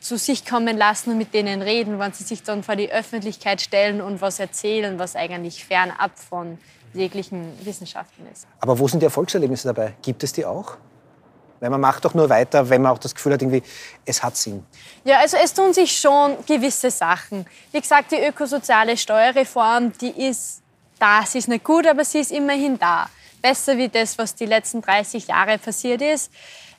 zu 0.00 0.16
sich 0.16 0.46
kommen 0.46 0.76
lassen 0.76 1.10
und 1.10 1.18
mit 1.18 1.34
denen 1.34 1.62
reden, 1.62 1.98
wenn 1.98 2.12
sie 2.12 2.24
sich 2.24 2.42
dann 2.42 2.62
vor 2.62 2.74
die 2.74 2.90
Öffentlichkeit 2.90 3.60
stellen 3.60 4.00
und 4.00 4.20
was 4.20 4.40
erzählen, 4.40 4.98
was 4.98 5.14
eigentlich 5.14 5.64
fernab 5.64 6.18
von 6.18 6.58
jeglichen 6.94 7.52
Wissenschaften 7.64 8.26
ist. 8.32 8.46
Aber 8.60 8.78
wo 8.78 8.88
sind 8.88 9.00
die 9.00 9.06
Erfolgserlebnisse 9.06 9.68
dabei? 9.68 9.94
Gibt 10.02 10.22
es 10.22 10.32
die 10.32 10.44
auch? 10.44 10.76
Weil 11.60 11.70
man 11.70 11.80
macht 11.80 12.04
doch 12.04 12.14
nur 12.14 12.28
weiter, 12.30 12.68
wenn 12.70 12.82
man 12.82 12.92
auch 12.92 12.98
das 12.98 13.14
Gefühl 13.14 13.34
hat, 13.34 13.42
irgendwie, 13.42 13.62
es 14.06 14.22
hat 14.22 14.36
Sinn. 14.36 14.64
Ja, 15.04 15.18
also 15.18 15.36
es 15.36 15.52
tun 15.52 15.74
sich 15.74 16.00
schon 16.00 16.36
gewisse 16.46 16.90
Sachen. 16.90 17.46
Wie 17.70 17.80
gesagt, 17.80 18.12
die 18.12 18.16
ökosoziale 18.16 18.96
Steuerreform, 18.96 19.92
die 20.00 20.28
ist 20.28 20.62
da. 20.98 21.22
Sie 21.26 21.38
ist 21.38 21.48
nicht 21.48 21.64
gut, 21.64 21.86
aber 21.86 22.04
sie 22.04 22.20
ist 22.20 22.32
immerhin 22.32 22.78
da. 22.78 23.10
Besser 23.42 23.76
wie 23.76 23.88
das, 23.88 24.16
was 24.16 24.34
die 24.34 24.46
letzten 24.46 24.80
30 24.80 25.28
Jahre 25.28 25.58
passiert 25.58 26.00
ist. 26.00 26.32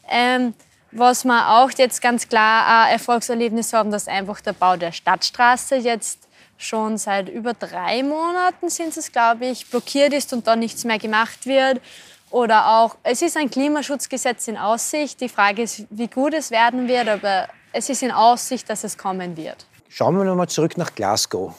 Ähm, 0.09 0.53
was 0.91 1.23
wir 1.23 1.49
auch 1.49 1.71
jetzt 1.77 2.01
ganz 2.01 2.27
klar 2.27 2.85
ein 2.85 2.93
Erfolgserlebnis 2.93 3.73
haben, 3.73 3.91
dass 3.91 4.07
einfach 4.07 4.41
der 4.41 4.53
Bau 4.53 4.75
der 4.75 4.91
Stadtstraße 4.91 5.75
jetzt 5.75 6.27
schon 6.61 6.97
seit 6.97 7.29
über 7.29 7.53
drei 7.53 8.03
Monaten 8.03 8.69
sind 8.69 8.95
es, 8.95 9.11
glaube 9.11 9.45
ich, 9.47 9.69
blockiert 9.69 10.13
ist 10.13 10.33
und 10.33 10.47
dann 10.47 10.59
nichts 10.59 10.83
mehr 10.83 10.99
gemacht 10.99 11.45
wird. 11.45 11.81
Oder 12.29 12.79
auch, 12.79 12.95
es 13.03 13.21
ist 13.21 13.35
ein 13.35 13.49
Klimaschutzgesetz 13.49 14.47
in 14.47 14.57
Aussicht. 14.57 15.19
Die 15.19 15.29
Frage 15.29 15.63
ist, 15.63 15.85
wie 15.89 16.07
gut 16.07 16.33
es 16.33 16.49
werden 16.49 16.87
wird, 16.87 17.09
aber 17.09 17.47
es 17.73 17.89
ist 17.89 18.03
in 18.03 18.11
Aussicht, 18.11 18.69
dass 18.69 18.83
es 18.83 18.97
kommen 18.97 19.35
wird. 19.35 19.65
Schauen 19.89 20.17
wir 20.17 20.23
nochmal 20.23 20.47
zurück 20.47 20.77
nach 20.77 20.95
Glasgow. 20.95 21.53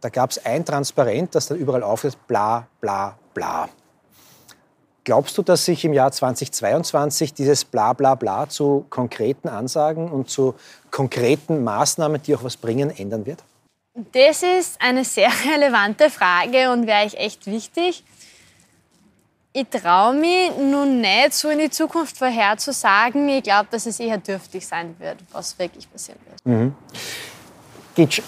Da 0.00 0.08
gab 0.08 0.30
es 0.30 0.44
ein 0.44 0.64
Transparent, 0.64 1.34
das 1.34 1.48
dann 1.48 1.58
überall 1.58 1.82
aufhört, 1.82 2.16
bla 2.26 2.66
bla 2.80 3.18
bla. 3.34 3.68
Glaubst 5.04 5.38
du, 5.38 5.42
dass 5.42 5.64
sich 5.64 5.84
im 5.84 5.92
Jahr 5.92 6.10
2022 6.10 7.34
dieses 7.34 7.64
bla 7.64 7.92
bla 7.92 8.14
bla 8.14 8.48
zu 8.48 8.86
konkreten 8.90 9.48
Ansagen 9.48 10.10
und 10.10 10.30
zu 10.30 10.54
konkreten 10.90 11.62
Maßnahmen, 11.62 12.22
die 12.22 12.34
auch 12.34 12.42
was 12.42 12.56
bringen, 12.56 12.90
ändern 12.90 13.26
wird? 13.26 13.44
Das 14.12 14.42
ist 14.42 14.80
eine 14.80 15.04
sehr 15.04 15.30
relevante 15.54 16.10
Frage 16.10 16.70
und 16.70 16.86
wäre 16.86 17.06
ich 17.06 17.16
echt 17.18 17.46
wichtig. 17.46 18.04
Ich 19.54 19.66
traue 19.68 20.14
mich 20.14 20.50
nun 20.58 21.00
nicht 21.00 21.32
so 21.32 21.48
in 21.48 21.58
die 21.58 21.70
Zukunft 21.70 22.18
vorherzusagen. 22.18 23.26
Ich 23.30 23.42
glaube, 23.42 23.68
dass 23.70 23.86
es 23.86 23.98
eher 23.98 24.18
dürftig 24.18 24.66
sein 24.66 24.94
wird, 24.98 25.16
was 25.32 25.58
wirklich 25.58 25.90
passieren 25.90 26.20
wird. 26.28 26.44
Mhm. 26.44 26.74
Gitsch, 27.94 28.20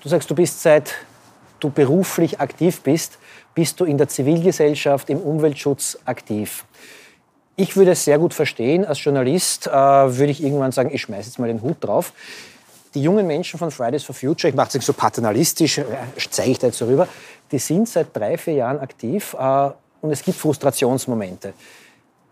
du 0.00 0.08
sagst, 0.08 0.30
du 0.30 0.36
bist 0.36 0.62
seit 0.62 0.94
du 1.58 1.70
beruflich 1.70 2.38
aktiv 2.38 2.80
bist, 2.82 3.18
bist 3.56 3.80
du 3.80 3.84
in 3.84 3.98
der 3.98 4.06
Zivilgesellschaft, 4.06 5.10
im 5.10 5.18
Umweltschutz 5.18 5.98
aktiv. 6.04 6.64
Ich 7.56 7.76
würde 7.76 7.90
es 7.90 8.04
sehr 8.04 8.20
gut 8.20 8.34
verstehen. 8.34 8.84
Als 8.84 9.02
Journalist 9.02 9.66
äh, 9.66 9.72
würde 9.72 10.30
ich 10.30 10.40
irgendwann 10.40 10.70
sagen, 10.70 10.90
ich 10.92 11.02
schmeiße 11.02 11.28
jetzt 11.28 11.40
mal 11.40 11.48
den 11.48 11.60
Hut 11.60 11.78
drauf 11.80 12.12
die 12.94 13.02
jungen 13.02 13.26
Menschen 13.26 13.58
von 13.58 13.70
Fridays 13.70 14.04
for 14.04 14.14
Future, 14.14 14.50
ich 14.50 14.56
mache 14.56 14.78
es 14.78 14.86
so 14.86 14.92
paternalistisch, 14.92 15.78
äh, 15.78 15.84
zeige 16.30 16.50
ich 16.50 16.58
da 16.58 16.66
jetzt 16.68 16.78
so 16.78 16.86
rüber, 16.86 17.08
die 17.50 17.58
sind 17.58 17.88
seit 17.88 18.14
drei, 18.16 18.36
vier 18.38 18.54
Jahren 18.54 18.80
aktiv 18.80 19.34
äh, 19.38 19.70
und 20.00 20.10
es 20.10 20.22
gibt 20.22 20.38
Frustrationsmomente. 20.38 21.54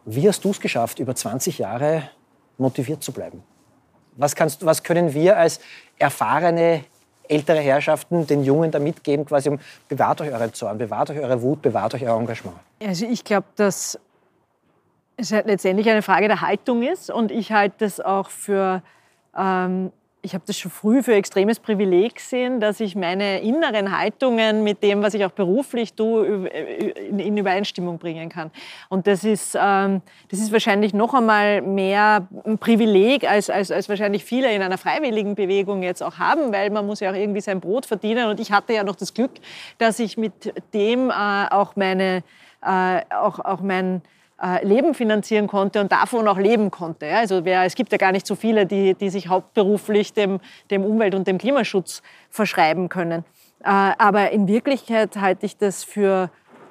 Wie 0.04 0.28
hast 0.28 0.44
du 0.44 0.50
es 0.50 0.60
geschafft, 0.60 0.98
über 0.98 1.14
20 1.14 1.58
Jahre 1.58 2.10
motiviert 2.58 3.02
zu 3.02 3.12
bleiben? 3.12 3.42
Was, 4.16 4.34
kannst, 4.34 4.64
was 4.64 4.82
können 4.82 5.12
wir 5.12 5.36
als 5.36 5.60
erfahrene 5.98 6.84
ältere 7.28 7.58
Herrschaften 7.58 8.26
den 8.26 8.44
Jungen 8.44 8.70
da 8.70 8.78
mitgeben, 8.78 9.26
quasi 9.26 9.48
um 9.48 9.58
bewahrt 9.88 10.20
euch 10.20 10.32
euren 10.32 10.52
Zorn, 10.54 10.78
bewahrt 10.78 11.10
euch 11.10 11.18
eure 11.18 11.42
Wut, 11.42 11.60
bewahrt 11.62 11.94
euch 11.94 12.04
euer 12.04 12.18
Engagement? 12.18 12.56
Also 12.80 13.06
ich 13.06 13.24
glaube, 13.24 13.46
dass 13.56 13.98
es 15.16 15.32
halt 15.32 15.46
letztendlich 15.46 15.88
eine 15.88 16.02
Frage 16.02 16.28
der 16.28 16.40
Haltung 16.40 16.82
ist 16.82 17.10
und 17.10 17.30
ich 17.30 17.52
halte 17.52 17.76
das 17.78 18.00
auch 18.00 18.30
für 18.30 18.82
ähm, 19.36 19.92
ich 20.26 20.34
habe 20.34 20.42
das 20.44 20.58
schon 20.58 20.72
früh 20.72 21.04
für 21.04 21.14
extremes 21.14 21.60
Privileg 21.60 22.16
gesehen, 22.16 22.58
dass 22.58 22.80
ich 22.80 22.96
meine 22.96 23.40
inneren 23.42 23.96
Haltungen 23.96 24.64
mit 24.64 24.82
dem, 24.82 25.00
was 25.00 25.14
ich 25.14 25.24
auch 25.24 25.30
beruflich 25.30 25.94
tue, 25.94 26.48
in 26.48 27.36
Übereinstimmung 27.36 27.98
bringen 27.98 28.28
kann. 28.28 28.50
Und 28.88 29.06
das 29.06 29.22
ist, 29.22 29.56
ähm, 29.58 30.02
das 30.28 30.40
ist 30.40 30.52
wahrscheinlich 30.52 30.92
noch 30.92 31.14
einmal 31.14 31.62
mehr 31.62 32.26
ein 32.44 32.58
Privileg, 32.58 33.30
als, 33.30 33.48
als, 33.48 33.70
als 33.70 33.88
wahrscheinlich 33.88 34.24
viele 34.24 34.52
in 34.52 34.62
einer 34.62 34.78
freiwilligen 34.78 35.36
Bewegung 35.36 35.84
jetzt 35.84 36.02
auch 36.02 36.18
haben, 36.18 36.52
weil 36.52 36.70
man 36.70 36.84
muss 36.84 36.98
ja 36.98 37.12
auch 37.12 37.16
irgendwie 37.16 37.40
sein 37.40 37.60
Brot 37.60 37.86
verdienen. 37.86 38.28
Und 38.28 38.40
ich 38.40 38.50
hatte 38.50 38.72
ja 38.72 38.82
noch 38.82 38.96
das 38.96 39.14
Glück, 39.14 39.30
dass 39.78 40.00
ich 40.00 40.16
mit 40.16 40.52
dem 40.74 41.10
äh, 41.10 41.46
auch 41.50 41.76
meine, 41.76 42.24
äh, 42.62 43.00
auch, 43.14 43.38
auch 43.38 43.60
mein, 43.60 44.02
äh, 44.02 44.15
Leben 44.62 44.92
finanzieren 44.92 45.46
konnte 45.46 45.80
und 45.80 45.92
davon 45.92 46.28
auch 46.28 46.36
leben 46.36 46.70
konnte. 46.70 47.08
Also 47.08 47.46
wer, 47.46 47.64
es 47.64 47.74
gibt 47.74 47.90
ja 47.92 47.98
gar 47.98 48.12
nicht 48.12 48.26
so 48.26 48.34
viele, 48.34 48.66
die, 48.66 48.94
die 48.94 49.08
sich 49.08 49.28
hauptberuflich 49.28 50.12
dem, 50.12 50.40
dem 50.70 50.84
Umwelt- 50.84 51.14
und 51.14 51.26
dem 51.26 51.38
Klimaschutz 51.38 52.02
verschreiben 52.28 52.90
können. 52.90 53.24
Äh, 53.64 53.68
aber 53.70 54.32
in 54.32 54.46
Wirklichkeit 54.46 55.16
halte 55.16 55.46
ich 55.46 55.56
das 55.56 55.84
für 55.84 56.30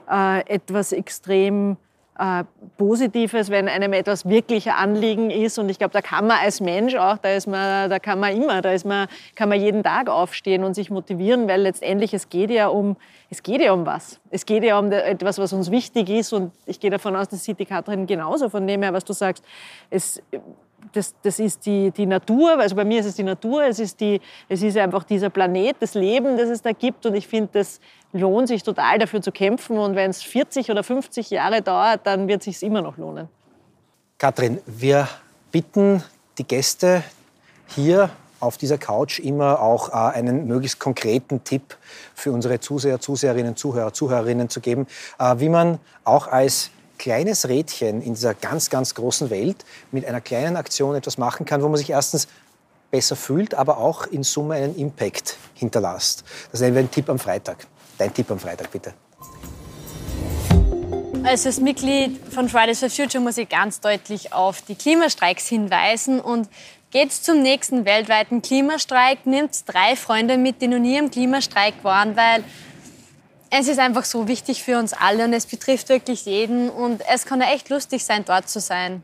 äh, 0.09 0.47
etwas 0.47 0.91
extrem 0.91 1.77
äh, 2.19 2.43
Positives, 2.77 3.49
wenn 3.49 3.67
einem 3.67 3.93
etwas 3.93 4.27
wirklich 4.27 4.71
Anliegen 4.71 5.29
ist. 5.31 5.57
Und 5.59 5.69
ich 5.69 5.77
glaube, 5.77 5.93
da 5.93 6.01
kann 6.01 6.27
man 6.27 6.37
als 6.39 6.61
Mensch 6.61 6.95
auch, 6.95 7.17
da, 7.17 7.29
ist 7.29 7.47
man, 7.47 7.89
da 7.89 7.99
kann 7.99 8.19
man 8.19 8.35
immer, 8.35 8.61
da 8.61 8.71
ist 8.71 8.85
man, 8.85 9.07
kann 9.35 9.49
man 9.49 9.59
jeden 9.59 9.83
Tag 9.83 10.09
aufstehen 10.09 10.63
und 10.63 10.73
sich 10.73 10.89
motivieren, 10.89 11.47
weil 11.47 11.61
letztendlich 11.61 12.13
es 12.13 12.29
geht 12.29 12.51
ja 12.51 12.67
um, 12.67 12.95
es 13.29 13.43
geht 13.43 13.61
ja 13.61 13.73
um 13.73 13.85
was. 13.85 14.19
Es 14.29 14.45
geht 14.45 14.63
ja 14.63 14.79
um 14.79 14.91
etwas, 14.91 15.37
was 15.37 15.53
uns 15.53 15.71
wichtig 15.71 16.09
ist. 16.09 16.33
Und 16.33 16.51
ich 16.65 16.79
gehe 16.79 16.89
davon 16.89 17.15
aus, 17.15 17.27
das 17.29 17.43
sieht 17.43 17.59
die 17.59 17.65
Katrin 17.65 18.07
genauso 18.07 18.49
von 18.49 18.65
dem 18.67 18.81
her, 18.81 18.93
was 18.93 19.03
du 19.03 19.13
sagst. 19.13 19.43
Es, 19.89 20.21
das, 20.93 21.15
das 21.21 21.39
ist 21.39 21.65
die, 21.65 21.91
die 21.91 22.05
Natur, 22.05 22.59
also 22.59 22.75
bei 22.75 22.85
mir 22.85 22.99
ist 22.99 23.05
es 23.05 23.15
die 23.15 23.23
Natur, 23.23 23.63
es 23.65 23.79
ist, 23.79 23.99
die, 23.99 24.21
es 24.49 24.61
ist 24.61 24.77
einfach 24.77 25.03
dieser 25.03 25.29
Planet, 25.29 25.75
das 25.79 25.93
Leben, 25.93 26.37
das 26.37 26.49
es 26.49 26.61
da 26.61 26.71
gibt 26.71 27.05
und 27.05 27.15
ich 27.15 27.27
finde, 27.27 27.49
das 27.53 27.79
lohnt 28.13 28.47
sich 28.47 28.63
total 28.63 28.97
dafür 28.99 29.21
zu 29.21 29.31
kämpfen 29.31 29.77
und 29.77 29.95
wenn 29.95 30.09
es 30.09 30.23
40 30.23 30.71
oder 30.71 30.83
50 30.83 31.29
Jahre 31.29 31.61
dauert, 31.61 32.01
dann 32.05 32.27
wird 32.27 32.45
es 32.45 32.59
sich 32.59 32.67
immer 32.67 32.81
noch 32.81 32.97
lohnen. 32.97 33.27
Katrin, 34.17 34.59
wir 34.65 35.07
bitten 35.51 36.03
die 36.37 36.45
Gäste 36.45 37.03
hier 37.67 38.09
auf 38.39 38.57
dieser 38.57 38.77
Couch 38.77 39.19
immer 39.19 39.61
auch 39.61 39.89
äh, 39.89 40.15
einen 40.15 40.47
möglichst 40.47 40.79
konkreten 40.79 41.43
Tipp 41.43 41.77
für 42.13 42.31
unsere 42.31 42.59
Zuseher, 42.59 42.99
Zuseherinnen, 42.99 43.55
Zuhörer, 43.55 43.93
Zuhörerinnen 43.93 44.49
zu 44.49 44.61
geben, 44.61 44.87
äh, 45.19 45.35
wie 45.39 45.49
man 45.49 45.79
auch 46.03 46.27
als 46.27 46.71
kleines 46.97 47.47
Rädchen 47.47 48.01
in 48.01 48.13
dieser 48.13 48.33
ganz, 48.33 48.69
ganz 48.69 48.95
großen 48.95 49.29
Welt 49.29 49.65
mit 49.91 50.05
einer 50.05 50.21
kleinen 50.21 50.55
Aktion 50.55 50.95
etwas 50.95 51.17
machen 51.17 51.45
kann, 51.45 51.61
wo 51.61 51.67
man 51.67 51.77
sich 51.77 51.89
erstens 51.89 52.27
besser 52.91 53.15
fühlt, 53.15 53.53
aber 53.53 53.77
auch 53.77 54.07
in 54.07 54.23
Summe 54.23 54.55
einen 54.55 54.75
Impact 54.75 55.37
hinterlässt. 55.53 56.23
Das 56.51 56.61
nennen 56.61 56.75
wir 56.75 56.79
einen 56.79 56.91
Tipp 56.91 57.09
am 57.09 57.19
Freitag. 57.19 57.67
Dein 57.97 58.13
Tipp 58.13 58.29
am 58.31 58.39
Freitag, 58.39 58.71
bitte. 58.71 58.93
Als 61.23 61.59
Mitglied 61.59 62.19
von 62.31 62.47
Fridays 62.47 62.79
for 62.79 62.89
Future 62.89 63.23
muss 63.23 63.37
ich 63.37 63.49
ganz 63.49 63.81
deutlich 63.81 64.31
auf 64.31 64.61
die 64.61 64.75
Klimastreiks 64.75 65.47
hinweisen 65.47 66.19
und 66.21 66.47
geht's 66.91 67.23
zum 67.23 67.41
nächsten 67.41 67.83
weltweiten 67.83 68.43
Klimastreik, 68.43 69.25
nimmt 69.25 69.51
drei 69.65 69.95
Freunde 69.95 70.37
mit, 70.37 70.61
die 70.61 70.67
noch 70.67 70.77
nie 70.77 70.97
im 70.97 71.09
Klimastreik 71.09 71.73
waren, 71.83 72.15
weil 72.15 72.43
es 73.59 73.67
ist 73.67 73.79
einfach 73.79 74.05
so 74.05 74.27
wichtig 74.27 74.63
für 74.63 74.77
uns 74.77 74.93
alle 74.93 75.23
und 75.23 75.33
es 75.33 75.45
betrifft 75.45 75.89
wirklich 75.89 76.25
jeden 76.25 76.69
und 76.69 77.01
es 77.13 77.25
kann 77.25 77.39
ja 77.41 77.47
echt 77.53 77.69
lustig 77.69 78.03
sein, 78.03 78.23
dort 78.25 78.49
zu 78.49 78.59
sein. 78.59 79.03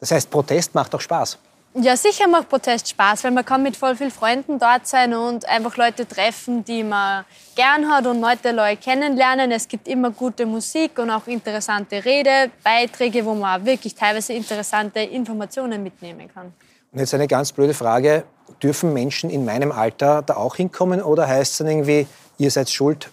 Das 0.00 0.10
heißt, 0.10 0.30
Protest 0.30 0.74
macht 0.74 0.94
auch 0.94 1.00
Spaß. 1.00 1.38
Ja, 1.74 1.96
sicher 1.96 2.28
macht 2.28 2.48
Protest 2.50 2.88
Spaß, 2.88 3.24
weil 3.24 3.30
man 3.30 3.44
kann 3.46 3.62
mit 3.62 3.76
voll 3.76 3.96
vielen 3.96 4.10
Freunden 4.10 4.58
dort 4.58 4.86
sein 4.86 5.14
und 5.14 5.48
einfach 5.48 5.76
Leute 5.76 6.06
treffen, 6.06 6.64
die 6.64 6.84
man 6.84 7.24
gern 7.54 7.88
hat 7.88 8.06
und 8.06 8.20
Leute, 8.20 8.50
Leute 8.50 8.76
kennenlernen. 8.76 9.50
Es 9.52 9.68
gibt 9.68 9.88
immer 9.88 10.10
gute 10.10 10.44
Musik 10.44 10.98
und 10.98 11.08
auch 11.08 11.26
interessante 11.28 12.04
Redebeiträge, 12.04 13.24
wo 13.24 13.34
man 13.34 13.64
wirklich 13.64 13.94
teilweise 13.94 14.34
interessante 14.34 15.00
Informationen 15.00 15.82
mitnehmen 15.82 16.28
kann. 16.32 16.52
Und 16.92 16.98
jetzt 16.98 17.14
eine 17.14 17.28
ganz 17.28 17.52
blöde 17.52 17.72
Frage. 17.72 18.24
Dürfen 18.62 18.92
Menschen 18.92 19.30
in 19.30 19.46
meinem 19.46 19.72
Alter 19.72 20.20
da 20.20 20.36
auch 20.36 20.56
hinkommen 20.56 21.00
oder 21.00 21.26
heißt 21.26 21.52
es 21.52 21.58
dann 21.58 21.68
irgendwie, 21.68 22.06
ihr 22.36 22.50
seid 22.50 22.68
schuld, 22.68 23.08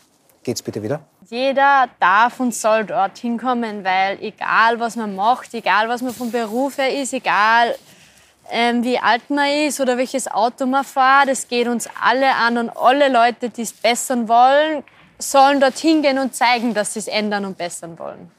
geht's 0.49 0.63
bitte 0.63 0.81
wieder? 0.81 1.01
Jeder 1.29 1.89
darf 1.99 2.39
und 2.39 2.55
soll 2.55 2.85
dorthin 2.85 3.37
kommen, 3.37 3.83
weil 3.83 4.17
egal 4.21 4.79
was 4.79 4.95
man 4.95 5.15
macht, 5.15 5.53
egal 5.53 5.87
was 5.89 6.01
man 6.01 6.13
vom 6.13 6.31
Beruf 6.31 6.79
her 6.79 6.91
ist, 6.91 7.13
egal 7.13 7.75
ähm, 8.49 8.83
wie 8.83 8.97
alt 8.97 9.29
man 9.29 9.47
ist 9.67 9.79
oder 9.79 9.95
welches 9.97 10.27
Auto 10.27 10.65
man 10.65 10.83
fährt, 10.83 11.27
es 11.27 11.47
geht 11.47 11.67
uns 11.67 11.87
alle 12.01 12.33
an 12.35 12.57
und 12.57 12.69
alle 12.69 13.09
Leute, 13.09 13.51
die 13.51 13.61
es 13.61 13.73
bessern 13.73 14.27
wollen, 14.27 14.83
sollen 15.19 15.59
dorthin 15.59 16.01
gehen 16.01 16.17
und 16.17 16.35
zeigen, 16.35 16.73
dass 16.73 16.93
sie 16.93 16.99
es 16.99 17.07
ändern 17.07 17.45
und 17.45 17.57
bessern 17.57 17.99
wollen. 17.99 18.31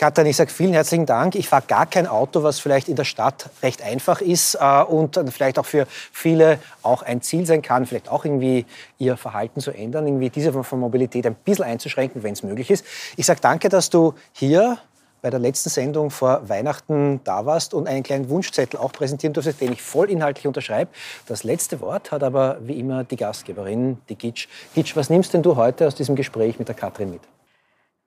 Katrin, 0.00 0.26
ich 0.26 0.36
sage 0.36 0.52
vielen 0.52 0.74
herzlichen 0.74 1.06
Dank. 1.06 1.34
Ich 1.34 1.48
fahre 1.48 1.64
gar 1.66 1.84
kein 1.84 2.06
Auto, 2.06 2.44
was 2.44 2.60
vielleicht 2.60 2.88
in 2.88 2.94
der 2.94 3.02
Stadt 3.02 3.50
recht 3.64 3.82
einfach 3.82 4.20
ist 4.20 4.54
äh, 4.54 4.82
und 4.84 5.20
vielleicht 5.30 5.58
auch 5.58 5.66
für 5.66 5.88
viele 6.12 6.60
auch 6.84 7.02
ein 7.02 7.20
Ziel 7.20 7.46
sein 7.46 7.62
kann, 7.62 7.84
vielleicht 7.84 8.08
auch 8.08 8.24
irgendwie 8.24 8.64
ihr 8.98 9.16
Verhalten 9.16 9.58
zu 9.60 9.72
ändern, 9.72 10.06
irgendwie 10.06 10.30
diese 10.30 10.52
Form 10.52 10.62
von 10.62 10.78
Mobilität 10.78 11.26
ein 11.26 11.34
bisschen 11.34 11.64
einzuschränken, 11.64 12.22
wenn 12.22 12.34
es 12.34 12.44
möglich 12.44 12.70
ist. 12.70 12.84
Ich 13.16 13.26
sage 13.26 13.40
danke, 13.42 13.68
dass 13.70 13.90
du 13.90 14.14
hier 14.32 14.78
bei 15.20 15.30
der 15.30 15.40
letzten 15.40 15.70
Sendung 15.70 16.12
vor 16.12 16.48
Weihnachten 16.48 17.20
da 17.24 17.44
warst 17.44 17.74
und 17.74 17.88
einen 17.88 18.04
kleinen 18.04 18.28
Wunschzettel 18.28 18.78
auch 18.78 18.92
präsentieren 18.92 19.32
durftest, 19.32 19.60
den 19.60 19.72
ich 19.72 19.82
voll 19.82 20.12
inhaltlich 20.12 20.46
unterschreibe. 20.46 20.92
Das 21.26 21.42
letzte 21.42 21.80
Wort 21.80 22.12
hat 22.12 22.22
aber 22.22 22.58
wie 22.60 22.78
immer 22.78 23.02
die 23.02 23.16
Gastgeberin, 23.16 23.98
die 24.08 24.14
Gitsch. 24.14 24.46
Gitsch, 24.76 24.94
was 24.94 25.10
nimmst 25.10 25.34
denn 25.34 25.42
du 25.42 25.56
heute 25.56 25.88
aus 25.88 25.96
diesem 25.96 26.14
Gespräch 26.14 26.60
mit 26.60 26.68
der 26.68 26.76
Katrin 26.76 27.10
mit? 27.10 27.22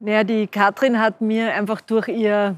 Naja, 0.04 0.24
die 0.24 0.48
Katrin 0.48 1.00
hat 1.00 1.22
mir 1.22 1.54
einfach 1.54 1.80
durch 1.80 2.08
ihr, 2.08 2.56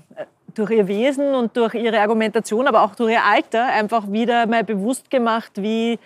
durch 0.55 0.71
ihr 0.71 0.87
Wesen 0.87 1.35
und 1.35 1.57
durch 1.57 1.73
ihre 1.73 1.99
Argumentation, 1.99 2.67
aber 2.67 2.83
auch 2.83 2.95
durch 2.95 3.11
ihr 3.11 3.23
Alter 3.23 3.65
einfach 3.65 4.09
wieder 4.09 4.47
mal 4.47 4.63
bewusst 4.63 5.09
gemacht, 5.09 5.51
wie, 5.55 5.99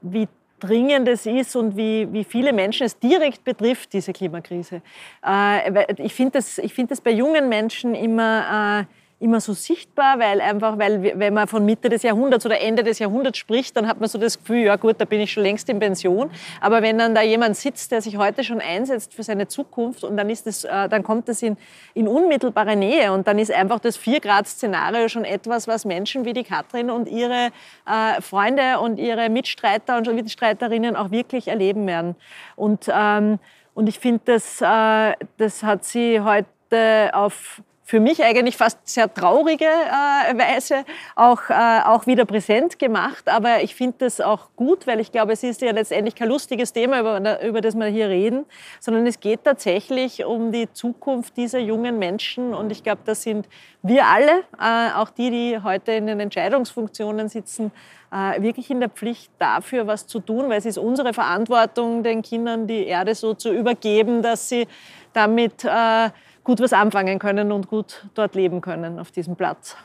wie 0.00 0.28
dringend 0.60 1.08
es 1.08 1.26
ist 1.26 1.56
und 1.56 1.76
wie, 1.76 2.06
wie 2.12 2.22
viele 2.22 2.52
Menschen 2.52 2.86
es 2.86 2.96
direkt 3.00 3.42
betrifft, 3.42 3.92
diese 3.94 4.12
Klimakrise. 4.12 4.80
Äh, 5.26 5.92
ich 6.00 6.14
finde 6.14 6.32
das, 6.34 6.60
find 6.68 6.92
das 6.92 7.00
bei 7.00 7.10
jungen 7.10 7.48
Menschen 7.48 7.94
immer... 7.94 8.86
Immer 9.18 9.40
so 9.40 9.54
sichtbar, 9.54 10.18
weil 10.18 10.42
einfach, 10.42 10.78
weil 10.78 11.18
wenn 11.18 11.32
man 11.32 11.48
von 11.48 11.64
Mitte 11.64 11.88
des 11.88 12.02
Jahrhunderts 12.02 12.44
oder 12.44 12.60
Ende 12.60 12.82
des 12.82 12.98
Jahrhunderts 12.98 13.38
spricht, 13.38 13.74
dann 13.74 13.88
hat 13.88 13.98
man 13.98 14.10
so 14.10 14.18
das 14.18 14.38
Gefühl, 14.38 14.58
ja 14.58 14.76
gut, 14.76 14.96
da 14.98 15.06
bin 15.06 15.22
ich 15.22 15.32
schon 15.32 15.42
längst 15.42 15.70
in 15.70 15.78
Pension. 15.78 16.30
Aber 16.60 16.82
wenn 16.82 16.98
dann 16.98 17.14
da 17.14 17.22
jemand 17.22 17.56
sitzt, 17.56 17.92
der 17.92 18.02
sich 18.02 18.18
heute 18.18 18.44
schon 18.44 18.60
einsetzt 18.60 19.14
für 19.14 19.22
seine 19.22 19.48
Zukunft 19.48 20.04
und 20.04 20.18
dann 20.18 20.28
ist 20.28 20.46
das, 20.46 20.64
äh, 20.64 20.90
dann 20.90 21.02
kommt 21.02 21.30
das 21.30 21.40
in, 21.40 21.56
in 21.94 22.08
unmittelbare 22.08 22.76
Nähe 22.76 23.10
und 23.10 23.26
dann 23.26 23.38
ist 23.38 23.50
einfach 23.50 23.78
das 23.78 23.96
Vier-Grad-Szenario 23.96 25.08
schon 25.08 25.24
etwas, 25.24 25.66
was 25.66 25.86
Menschen 25.86 26.26
wie 26.26 26.34
die 26.34 26.44
Katrin 26.44 26.90
und 26.90 27.08
ihre 27.08 27.52
äh, 27.86 28.20
Freunde 28.20 28.80
und 28.80 28.98
ihre 28.98 29.30
Mitstreiter 29.30 29.96
und 29.96 30.14
Mitstreiterinnen 30.14 30.94
auch 30.94 31.10
wirklich 31.10 31.48
erleben 31.48 31.86
werden. 31.86 32.16
Und, 32.54 32.90
ähm, 32.94 33.38
und 33.72 33.88
ich 33.88 33.98
finde, 33.98 34.20
das, 34.26 34.60
äh, 34.60 35.14
das 35.38 35.62
hat 35.62 35.86
sie 35.86 36.20
heute 36.20 37.14
auf 37.14 37.62
für 37.88 38.00
mich 38.00 38.24
eigentlich 38.24 38.56
fast 38.56 38.78
sehr 38.84 39.12
traurige 39.14 39.64
äh, 39.64 40.36
Weise 40.36 40.84
auch, 41.14 41.48
äh, 41.48 41.82
auch 41.84 42.08
wieder 42.08 42.24
präsent 42.24 42.80
gemacht. 42.80 43.28
Aber 43.28 43.62
ich 43.62 43.76
finde 43.76 43.98
das 43.98 44.20
auch 44.20 44.48
gut, 44.56 44.88
weil 44.88 44.98
ich 44.98 45.12
glaube, 45.12 45.32
es 45.32 45.44
ist 45.44 45.62
ja 45.62 45.70
letztendlich 45.70 46.16
kein 46.16 46.28
lustiges 46.28 46.72
Thema, 46.72 46.98
über, 46.98 47.44
über 47.44 47.60
das 47.60 47.76
wir 47.76 47.86
hier 47.86 48.08
reden, 48.08 48.44
sondern 48.80 49.06
es 49.06 49.20
geht 49.20 49.44
tatsächlich 49.44 50.24
um 50.24 50.50
die 50.50 50.70
Zukunft 50.72 51.36
dieser 51.36 51.60
jungen 51.60 52.00
Menschen. 52.00 52.54
Und 52.54 52.72
ich 52.72 52.82
glaube, 52.82 53.02
das 53.04 53.22
sind 53.22 53.46
wir 53.82 54.04
alle, 54.04 54.40
äh, 54.60 54.92
auch 54.96 55.10
die, 55.10 55.30
die 55.30 55.60
heute 55.62 55.92
in 55.92 56.08
den 56.08 56.18
Entscheidungsfunktionen 56.18 57.28
sitzen, 57.28 57.70
äh, 58.12 58.42
wirklich 58.42 58.68
in 58.68 58.80
der 58.80 58.88
Pflicht 58.88 59.30
dafür, 59.38 59.86
was 59.86 60.08
zu 60.08 60.18
tun, 60.18 60.48
weil 60.48 60.58
es 60.58 60.66
ist 60.66 60.78
unsere 60.78 61.14
Verantwortung, 61.14 62.02
den 62.02 62.22
Kindern 62.22 62.66
die 62.66 62.84
Erde 62.84 63.14
so 63.14 63.34
zu 63.34 63.52
übergeben, 63.52 64.22
dass 64.22 64.48
sie 64.48 64.66
damit 65.12 65.64
äh, 65.64 66.10
gut 66.46 66.60
was 66.60 66.72
anfangen 66.72 67.18
können 67.18 67.50
und 67.50 67.68
gut 67.68 68.06
dort 68.14 68.36
leben 68.36 68.60
können 68.60 69.00
auf 69.00 69.10
diesem 69.10 69.34
Platz. 69.34 69.76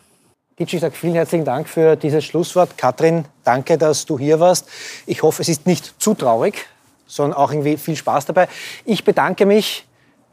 Gitsch, 0.55 0.75
ich 0.75 0.81
sage 0.81 0.93
vielen 0.93 1.15
herzlichen 1.15 1.43
Dank 1.43 1.67
für 1.67 1.95
dieses 1.95 2.23
Schlusswort. 2.23 2.77
Katrin, 2.77 3.25
danke, 3.43 3.79
dass 3.79 4.05
du 4.05 4.19
hier 4.19 4.39
warst. 4.39 4.69
Ich 5.07 5.23
hoffe, 5.23 5.41
es 5.41 5.49
ist 5.49 5.65
nicht 5.65 5.99
zu 5.99 6.13
traurig, 6.13 6.67
sondern 7.07 7.35
auch 7.35 7.51
irgendwie 7.51 7.77
viel 7.77 7.95
Spaß 7.95 8.27
dabei. 8.27 8.47
Ich 8.85 9.03
bedanke 9.03 9.47
mich 9.47 9.87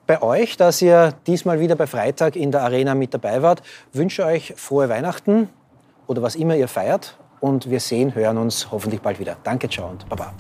bei 0.07 0.21
euch, 0.21 0.59
dass 0.59 0.83
ihr 0.83 1.15
diesmal 1.27 1.61
wieder 1.61 1.77
bei 1.77 1.87
Freitag 1.87 2.37
in 2.37 2.53
der 2.53 2.63
Arena 2.63 2.95
mit 2.95 3.15
dabei 3.15 3.41
wart. 3.41 3.63
Wünsche 3.95 4.27
euch 4.27 4.53
frohe 4.55 4.91
Weihnachten 4.91 5.49
oder 6.07 6.21
was 6.21 6.35
immer 6.35 6.57
ihr 6.57 6.69
feiert. 6.69 7.17
Und 7.41 7.71
wir 7.71 7.81
sehen, 7.81 8.15
hören 8.15 8.37
uns 8.37 8.71
hoffentlich 8.71 9.01
bald 9.01 9.19
wieder. 9.19 9.37
Danke, 9.45 9.71
ciao 9.71 9.89
und 9.89 10.07
baba. 10.11 10.35